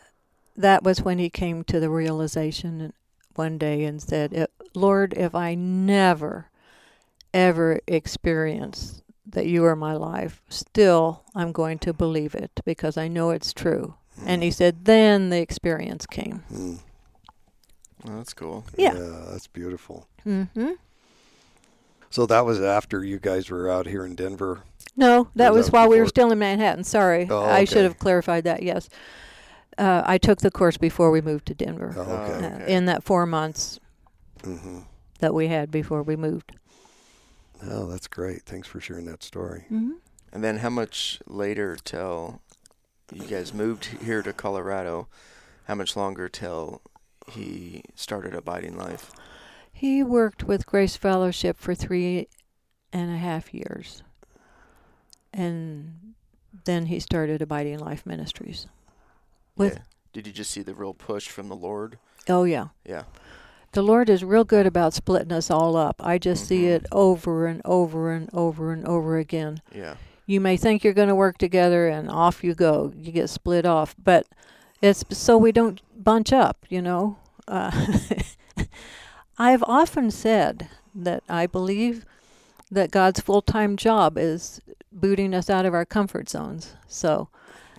that 0.56 0.84
was 0.84 1.02
when 1.02 1.20
he 1.20 1.30
came 1.30 1.64
to 1.66 1.80
the 1.80 1.90
realization 1.90 2.94
one 3.36 3.58
day 3.58 3.84
and 3.84 4.02
said, 4.02 4.36
"Uh, 4.36 4.48
Lord, 4.74 5.14
if 5.16 5.34
I 5.34 5.56
never, 5.56 6.50
ever 7.34 7.80
experience 7.88 9.02
that 9.30 9.48
you 9.48 9.66
are 9.66 9.76
my 9.76 9.94
life, 9.94 10.42
still 10.50 11.24
I'm 11.36 11.52
going 11.52 11.80
to 11.80 11.94
believe 11.94 12.34
it 12.34 12.52
because 12.66 12.98
I 12.98 13.08
know 13.08 13.32
it's 13.32 13.54
true. 13.54 13.96
And 14.26 14.42
he 14.42 14.52
said, 14.52 14.86
then 14.86 15.30
the 15.30 15.40
experience 15.40 16.06
came. 16.06 16.44
Mm. 16.52 16.80
Well, 18.08 18.18
that's 18.18 18.34
cool. 18.34 18.66
Yeah. 18.78 18.94
that's 18.94 19.48
beautiful. 19.48 20.08
Mm-hmm. 20.26 20.72
So 22.10 22.26
that 22.26 22.46
was 22.46 22.62
after 22.62 23.04
you 23.04 23.20
guys 23.20 23.50
were 23.50 23.70
out 23.70 23.86
here 23.86 24.06
in 24.06 24.16
Denver. 24.16 24.62
No, 24.96 25.28
that 25.36 25.52
was 25.52 25.58
was 25.58 25.66
that 25.68 25.74
while 25.74 25.90
we 25.90 26.00
were 26.00 26.08
still 26.08 26.32
in 26.32 26.40
Manhattan. 26.40 26.84
Sorry, 26.84 27.28
Oh, 27.30 27.44
I 27.44 27.66
should 27.66 27.84
have 27.84 28.00
clarified 28.00 28.46
that. 28.46 28.64
Yes, 28.64 28.90
uh, 29.78 30.02
I 30.06 30.18
took 30.18 30.40
the 30.40 30.50
course 30.50 30.78
before 30.78 31.12
we 31.12 31.22
moved 31.22 31.46
to 31.48 31.54
Denver. 31.54 31.94
Oh, 31.96 32.02
okay. 32.02 32.46
uh, 32.46 32.56
okay. 32.56 32.74
in 32.74 32.86
that 32.86 33.04
four 33.04 33.26
months 33.26 33.80
hmm 34.44 34.80
that 35.20 35.34
we 35.34 35.48
had 35.48 35.72
before 35.72 36.04
we 36.04 36.16
moved. 36.16 36.54
Oh, 37.64 37.88
that's 37.88 38.08
great. 38.08 38.44
Thanks 38.44 38.68
for 38.68 38.80
sharing 38.80 39.06
that 39.06 39.24
story. 39.24 39.66
Mm-hmm. 39.72 39.94
And 40.32 40.44
then 40.44 40.58
how 40.58 40.70
much 40.70 41.20
later 41.26 41.76
till 41.84 42.40
you 43.12 43.26
guys 43.26 43.52
moved 43.52 43.86
here 43.86 44.22
to 44.22 44.34
Colorado? 44.34 45.08
How 45.66 45.74
much 45.74 45.96
longer 45.96 46.30
till 46.30 46.82
he 47.30 47.84
started 47.96 48.34
abiding 48.34 48.78
life? 48.78 49.12
He 49.72 50.02
worked 50.04 50.44
with 50.44 50.66
Grace 50.66 50.96
Fellowship 50.96 51.58
for 51.60 51.76
three 51.76 52.28
and 52.92 53.12
a 53.14 53.18
half 53.18 53.54
years. 53.54 54.02
And 55.34 56.14
then 56.66 56.88
he 56.88 57.00
started 57.00 57.42
Abiding 57.42 57.80
Life 57.80 58.06
Ministries. 58.06 58.68
With 59.56 59.74
yeah. 59.74 59.80
Did 60.14 60.28
you 60.28 60.34
just 60.34 60.52
see 60.52 60.62
the 60.64 60.74
real 60.74 60.94
push 60.94 61.28
from 61.28 61.48
the 61.50 61.56
Lord? 61.56 62.00
Oh 62.28 62.44
yeah. 62.44 62.68
Yeah. 62.86 63.04
The 63.74 63.82
Lord 63.84 64.10
is 64.10 64.24
real 64.24 64.44
good 64.46 64.66
about 64.66 64.94
splitting 64.94 65.32
us 65.32 65.52
all 65.52 65.76
up. 65.76 65.98
I 66.00 66.18
just 66.18 66.48
see 66.48 66.62
Mhm. 66.64 66.70
it 66.76 66.86
over 66.92 67.46
and 67.46 67.62
over 67.66 68.12
and 68.12 68.30
over 68.34 68.72
and 68.72 68.88
over 68.88 69.18
again. 69.18 69.62
Yeah. 69.76 69.96
You 70.26 70.42
may 70.42 70.58
think 70.58 70.84
you're 70.84 70.94
going 70.94 71.08
to 71.10 71.16
work 71.16 71.38
together 71.38 71.88
and 71.88 72.10
off 72.10 72.44
you 72.44 72.56
go. 72.56 72.92
You 72.98 73.12
get 73.12 73.30
split 73.30 73.66
off, 73.66 73.96
but 74.02 74.26
it's 74.82 75.04
so 75.12 75.38
we 75.38 75.52
don't 75.52 75.82
bunch 76.04 76.32
up, 76.34 76.66
you 76.70 76.82
know. 76.82 77.18
Uh, 77.48 77.72
I've 79.38 79.64
often 79.64 80.12
said 80.12 80.68
that 80.96 81.24
I 81.30 81.46
believe 81.48 82.06
that 82.72 82.92
God's 82.92 83.20
full-time 83.20 83.78
job 83.78 84.18
is 84.18 84.60
booting 84.92 85.34
us 85.34 85.50
out 85.50 85.66
of 85.66 85.74
our 85.74 85.86
comfort 85.86 86.30
zones. 86.30 86.76
So, 86.88 87.30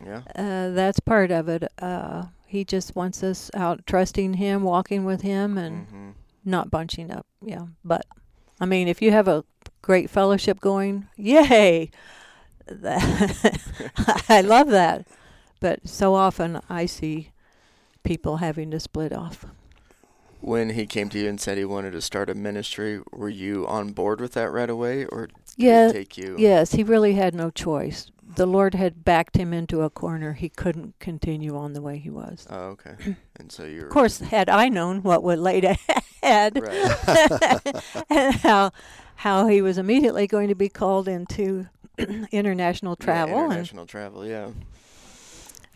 Yeah. 0.04 0.22
uh, 0.37 0.70
that's 0.70 1.00
part 1.00 1.30
of 1.30 1.48
it. 1.48 1.64
Uh, 1.78 2.26
he 2.46 2.64
just 2.64 2.96
wants 2.96 3.22
us 3.22 3.50
out 3.54 3.87
trusting 3.87 4.34
Him, 4.34 4.62
walking 4.62 5.04
with 5.04 5.22
Him, 5.22 5.58
and 5.58 5.87
hmm 5.88 6.11
not 6.44 6.70
bunching 6.70 7.11
up. 7.11 7.26
Yeah, 7.44 7.66
but 7.84 8.06
I 8.58 8.64
mean, 8.64 8.88
if 8.88 9.02
you 9.02 9.11
have 9.12 9.28
a 9.28 9.44
great 9.82 10.08
fellowship 10.08 10.61
going, 10.61 11.06
yay! 11.16 11.90
I 14.28 14.40
love 14.44 14.68
that. 14.68 15.06
But 15.60 15.88
so 15.88 16.14
often 16.14 16.60
I 16.68 16.86
see 16.86 17.30
people 18.04 18.38
having 18.38 18.70
to 18.72 18.80
split 18.80 19.12
off. 19.12 19.46
When 20.40 20.70
he 20.70 20.86
came 20.86 21.08
to 21.10 21.18
you 21.18 21.28
and 21.28 21.40
said 21.40 21.58
he 21.58 21.64
wanted 21.64 21.92
to 21.92 22.00
start 22.00 22.30
a 22.30 22.34
ministry, 22.34 23.00
were 23.12 23.28
you 23.28 23.66
on 23.66 23.90
board 23.92 24.20
with 24.20 24.32
that 24.34 24.50
right 24.50 24.70
away, 24.70 25.04
or 25.06 25.28
did 25.28 25.36
Yeah, 25.56 25.86
it 25.90 25.92
take 25.92 26.16
you? 26.16 26.38
yes, 26.38 26.72
he 26.72 26.82
really 26.84 27.14
had 27.14 27.34
no 27.34 27.50
choice. 27.50 28.10
The 28.22 28.46
Lord 28.46 28.74
had 28.74 29.04
backed 29.04 29.36
him 29.36 29.52
into 29.52 29.82
a 29.82 29.90
corner. 29.90 30.34
He 30.34 30.48
couldn't 30.48 30.98
continue 31.00 31.56
on 31.56 31.72
the 31.72 31.82
way 31.82 31.98
he 31.98 32.10
was. 32.10 32.46
Oh, 32.50 32.76
okay. 32.76 32.94
And 33.38 33.52
so 33.52 33.64
you're 33.64 33.84
Of 33.84 33.90
course, 33.90 34.18
had 34.18 34.48
I 34.48 34.68
known 34.68 35.02
what 35.02 35.22
would 35.22 35.38
laid 35.38 35.64
ahead, 36.22 36.62
right. 36.62 36.92
and 38.10 38.34
how 38.36 38.72
how 39.16 39.46
he 39.48 39.60
was 39.62 39.78
immediately 39.78 40.26
going 40.26 40.48
to 40.48 40.54
be 40.54 40.68
called 40.68 41.08
into 41.08 41.68
international 42.32 42.96
Yeah, 42.98 43.04
travel 43.04 43.50
and 43.50 43.52
international 43.52 43.86
travel. 43.86 44.26
Yeah. 44.26 44.50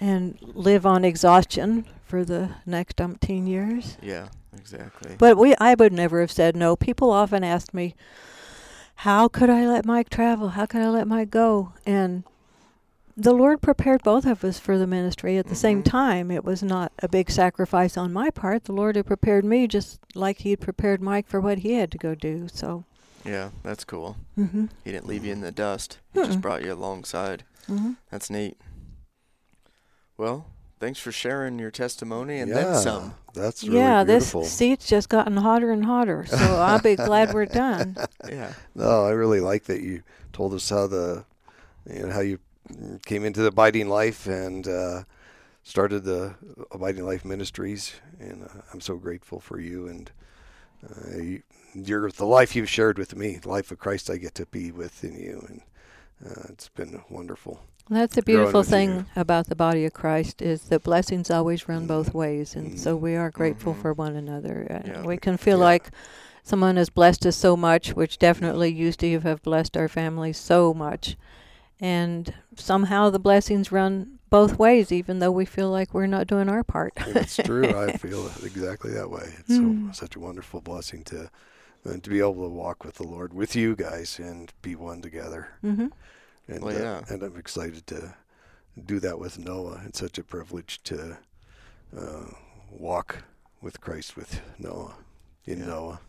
And 0.03 0.37
live 0.43 0.85
on 0.85 1.05
exhaustion 1.05 1.85
for 2.05 2.25
the 2.25 2.51
next 2.67 2.97
umpteen 2.97 3.47
years. 3.47 3.97
Yeah. 4.03 4.29
Exactly. 4.55 5.15
But 5.17 5.39
we, 5.39 5.55
I 5.59 5.75
would 5.75 5.95
never 5.95 6.21
have 6.21 6.31
said 6.31 6.55
no. 6.57 6.77
People 6.77 7.11
often 7.11 7.43
ask 7.43 7.73
me, 7.73 7.95
"How 8.97 9.27
could 9.27 9.49
I 9.49 9.67
let 9.67 9.87
Mike 9.87 10.11
travel? 10.11 10.51
How 10.51 10.67
could 10.67 10.83
I 10.83 10.91
let 10.91 11.09
Mike 11.09 11.31
go?" 11.31 11.73
And 11.87 12.25
the 13.17 13.33
Lord 13.33 13.63
prepared 13.63 14.03
both 14.03 14.27
of 14.27 14.45
us 14.45 14.59
for 14.59 14.77
the 14.77 14.87
ministry 14.87 15.39
at 15.39 15.47
the 15.47 15.55
same 15.55 15.81
Mhm. 15.83 15.87
time. 15.87 16.31
It 16.31 16.45
was 16.45 16.63
not 16.63 16.93
a 16.99 17.09
big 17.09 17.31
sacrifice 17.31 17.97
on 17.97 18.13
my 18.13 18.29
part. 18.31 18.65
The 18.65 18.73
Lord 18.75 18.97
had 18.97 19.07
prepared 19.07 19.45
me 19.45 19.67
just 19.67 19.99
like 20.15 20.41
He 20.41 20.51
had 20.51 20.61
prepared 20.61 21.01
Mike 21.01 21.27
for 21.27 21.41
what 21.41 21.59
he 21.59 21.73
had 21.75 21.91
to 21.93 21.99
go 21.99 22.15
do. 22.15 22.47
So, 22.53 22.85
yeah, 23.25 23.51
that's 23.63 23.85
cool. 23.85 24.17
hmm 24.35 24.67
He 24.85 24.93
didn't 24.93 25.07
leave 25.09 25.25
you 25.25 25.33
in 25.33 25.41
the 25.41 25.51
dust. 25.53 25.99
He 26.13 26.21
just 26.21 26.39
Mm-mm. 26.39 26.43
brought 26.43 26.63
you 26.63 26.73
alongside. 26.75 27.45
hmm 27.67 27.93
That's 28.11 28.29
neat. 28.29 28.59
Well, 30.17 30.47
thanks 30.79 30.99
for 30.99 31.13
sharing 31.13 31.59
your 31.59 31.71
testimony 31.71 32.39
and 32.39 32.51
yeah, 32.51 32.63
then 32.63 32.75
some. 32.77 33.15
That's 33.35 33.65
really 33.65 33.79
yeah, 33.79 34.05
beautiful. 34.05 34.43
this 34.43 34.53
seat's 34.53 34.87
just 34.87 35.09
gotten 35.09 35.37
hotter 35.37 35.71
and 35.71 35.85
hotter. 35.85 36.27
So 36.27 36.37
I'll 36.37 36.81
be 36.81 36.97
glad 36.97 37.33
we're 37.33 37.47
done. 37.65 37.97
Yeah. 38.29 38.53
No, 38.75 39.05
I 39.05 39.11
really 39.11 39.41
like 39.41 39.65
that 39.65 39.81
you 39.81 40.03
told 40.33 40.55
us 40.55 40.69
how 40.69 40.87
the, 40.87 41.25
you 41.89 42.07
know, 42.07 42.13
how 42.13 42.21
you 42.21 42.39
came 43.05 43.25
into 43.25 43.41
the 43.41 43.49
Abiding 43.49 43.89
Life 43.89 44.27
and 44.27 44.67
uh, 44.69 45.05
started 45.63 46.05
the 46.05 46.35
Abiding 46.71 47.07
Life 47.07 47.25
Ministries, 47.25 47.95
and 48.19 48.45
uh, 48.45 48.61
I'm 48.73 48.81
so 48.81 48.97
grateful 48.97 49.41
for 49.41 49.61
you 49.61 49.87
and 49.87 50.11
uh, 50.89 51.19
you, 51.19 51.43
your 51.75 52.11
the 52.11 52.27
life 52.27 52.55
you've 52.57 52.69
shared 52.69 52.99
with 52.99 53.17
me, 53.17 53.37
the 53.37 53.49
life 53.49 53.71
of 53.71 53.79
Christ 53.79 54.11
I 54.11 54.17
get 54.17 54.35
to 54.37 54.47
be 54.47 54.73
with 54.73 55.05
in 55.05 55.19
you, 55.19 55.45
and 55.49 55.63
uh, 56.27 56.47
it's 56.49 56.69
been 56.69 57.03
wonderful. 57.09 57.61
That's 57.93 58.15
the 58.15 58.23
beautiful 58.23 58.63
thing 58.63 59.07
about 59.17 59.49
the 59.49 59.55
body 59.55 59.85
of 59.85 59.93
Christ 59.93 60.41
is 60.41 60.63
that 60.65 60.83
blessings 60.83 61.31
always 61.31 61.69
run 61.69 61.87
both 61.87 62.15
ways, 62.15 62.57
and 62.57 62.79
so 62.79 62.97
we 62.97 63.17
are 63.17 63.31
grateful 63.31 63.75
Mhm. 63.75 63.81
for 63.83 63.93
one 63.93 64.17
another. 64.17 64.67
Yeah. 64.85 65.03
We 65.05 65.17
can 65.19 65.37
feel 65.37 65.59
Yeah. 65.59 65.65
like 65.65 65.91
someone 66.43 66.77
has 66.77 66.89
blessed 66.91 67.27
us 67.27 67.37
so 67.37 67.57
much, 67.57 67.95
which 67.95 68.19
definitely 68.19 68.73
you, 68.73 68.93
Steve, 68.93 69.25
have 69.25 69.43
blessed 69.43 69.77
our 69.77 69.89
family 69.89 70.33
so 70.33 70.73
much, 70.73 71.17
and 71.81 72.33
somehow 72.57 73.11
the 73.11 73.19
blessings 73.19 73.71
run 73.71 74.19
both 74.31 74.59
ways, 74.59 74.91
even 74.91 75.19
though 75.19 75.31
we 75.31 75.45
feel 75.45 75.69
like 75.71 75.93
we're 75.93 76.07
not 76.07 76.27
doing 76.27 76.49
our 76.49 76.65
part. 76.65 76.95
It's 77.07 77.37
true. 77.37 77.77
I 77.79 77.93
feel 77.99 78.31
exactly 78.43 78.93
that 78.93 79.11
way. 79.11 79.35
It's 79.39 79.59
Mm. 79.59 79.89
so 79.89 79.93
such 79.93 80.17
a 80.17 80.21
wonderful 80.21 80.61
blessing 80.61 81.05
to 81.05 81.31
uh, 81.85 81.97
to 82.01 82.09
be 82.11 82.21
able 82.21 82.35
to 82.45 82.49
walk 82.49 82.85
with 82.85 82.95
the 82.95 83.03
Lord, 83.03 83.35
with 83.35 83.57
you 83.57 83.75
guys, 83.75 84.19
and 84.21 84.53
be 84.63 84.75
one 84.77 85.03
together. 85.03 85.49
hmm 85.61 85.89
And 86.49 86.63
Well, 86.63 86.97
uh, 86.99 87.03
and 87.09 87.23
I'm 87.23 87.37
excited 87.37 87.87
to 87.89 88.15
do 88.85 88.99
that 89.01 89.19
with 89.19 89.39
Noah. 89.39 89.83
It's 89.87 89.99
such 90.01 90.19
a 90.19 90.23
privilege 90.25 90.83
to 90.85 91.17
uh, 91.97 92.25
walk 92.71 93.25
with 93.61 93.81
Christ 93.81 94.17
with 94.17 94.41
Noah 94.59 94.95
in 95.47 95.61
Yeah. 95.61 95.67
Noah. 95.67 96.01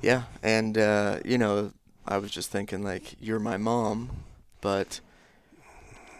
Yeah. 0.00 0.22
And, 0.42 0.78
uh, 0.78 1.18
you 1.24 1.38
know, 1.38 1.72
I 2.06 2.18
was 2.18 2.30
just 2.30 2.50
thinking, 2.50 2.82
like, 2.84 3.16
you're 3.20 3.40
my 3.40 3.56
mom, 3.56 4.10
but 4.60 5.00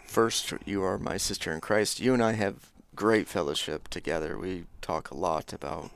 first, 0.07 0.53
you 0.65 0.83
are 0.83 0.99
my 0.99 1.17
sister 1.17 1.53
in 1.53 1.61
Christ. 1.61 2.01
You 2.01 2.15
and 2.15 2.23
I 2.23 2.33
have 2.33 2.71
great 2.97 3.29
fellowship 3.29 3.89
together. 3.89 4.37
We 4.39 4.65
talk 4.83 5.11
a 5.11 5.17
lot 5.17 5.53
about 5.53 5.91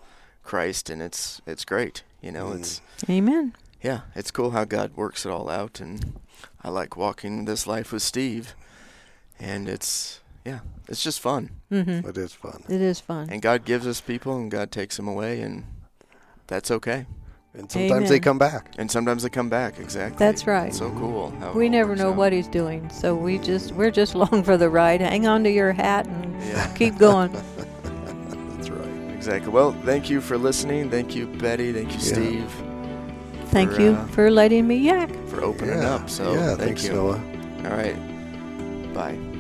Christ, 0.45 0.91
and 0.91 1.03
it's 1.03 1.41
it's 1.47 1.65
great. 1.65 2.03
You 2.21 2.31
know, 2.33 2.47
Mm. 2.51 2.59
it's 2.61 2.81
Amen. 3.09 3.55
Yeah, 3.83 4.01
it's 4.15 4.31
cool 4.31 4.51
how 4.53 4.65
God 4.65 4.93
works 4.97 5.27
it 5.27 5.31
all 5.33 5.49
out, 5.49 5.81
and 5.81 6.15
I 6.63 6.71
like 6.71 6.97
walking 6.97 7.45
this 7.45 7.67
life 7.67 7.93
with 7.93 8.03
Steve, 8.03 8.55
and 9.41 9.69
it's 9.69 10.21
yeah, 10.45 10.61
it's 10.89 11.03
just 11.03 11.21
fun. 11.21 11.51
hmm 11.69 12.01
It 12.07 12.17
is 12.17 12.33
fun. 12.33 12.65
It 12.69 12.81
is 12.81 13.01
fun. 13.01 13.29
And 13.31 13.41
God 13.43 13.65
gives 13.65 13.87
us 13.87 14.01
people, 14.01 14.37
and 14.37 14.51
God 14.51 14.71
takes 14.71 14.97
them 14.97 15.07
away, 15.09 15.41
and 15.41 15.65
that's 16.47 16.71
okay. 16.71 17.07
And 17.55 17.71
sometimes 17.71 18.09
they 18.09 18.19
come 18.19 18.39
back. 18.39 18.73
And 18.79 18.91
sometimes 18.91 19.23
they 19.25 19.29
come 19.29 19.51
back. 19.51 19.79
Exactly. 19.79 20.17
That's 20.17 20.47
right. 20.47 20.69
It's 20.69 20.79
so 20.79 20.91
cool. 20.93 21.31
How 21.39 21.53
We 21.53 21.69
never 21.69 21.95
know 21.95 22.09
out. 22.11 22.17
what 22.17 22.33
he's 22.33 22.49
doing, 22.49 22.89
so 22.89 23.15
we 23.15 23.39
just 23.39 23.73
we're 23.73 23.91
just 23.91 24.15
along 24.15 24.45
for 24.45 24.57
the 24.57 24.71
ride. 24.71 25.01
Hang 25.03 25.27
on 25.27 25.45
to 25.45 25.51
your 25.51 25.73
hat 25.73 26.07
and 26.07 26.43
Yeah. 26.43 26.67
keep 26.75 26.97
going. 26.99 27.31
That's 28.57 28.71
right. 28.71 29.13
Exactly. 29.15 29.53
Well, 29.53 29.73
thank 29.85 30.09
you 30.09 30.21
for 30.23 30.39
listening. 30.39 30.89
Thank 30.91 31.15
you, 31.15 31.27
Betty. 31.27 31.73
Thank 31.75 31.89
you, 31.93 31.99
Yeah. 31.99 32.15
Steve, 32.15 32.51
Thank 33.53 33.73
For, 33.73 33.83
you 33.83 33.93
uh, 33.93 34.07
for 34.09 34.31
letting 34.31 34.67
me 34.67 34.77
yak. 34.77 35.11
for 35.29 35.45
opening 35.45 35.83
yeah. 35.83 35.95
up. 35.95 36.09
So 36.09 36.33
yeah, 36.33 36.57
thank 36.57 36.61
thanks, 36.61 36.85
you. 36.85 36.95
Noah. 36.95 37.21
All 37.65 37.77
right. 37.77 37.97
Bye. 38.95 39.32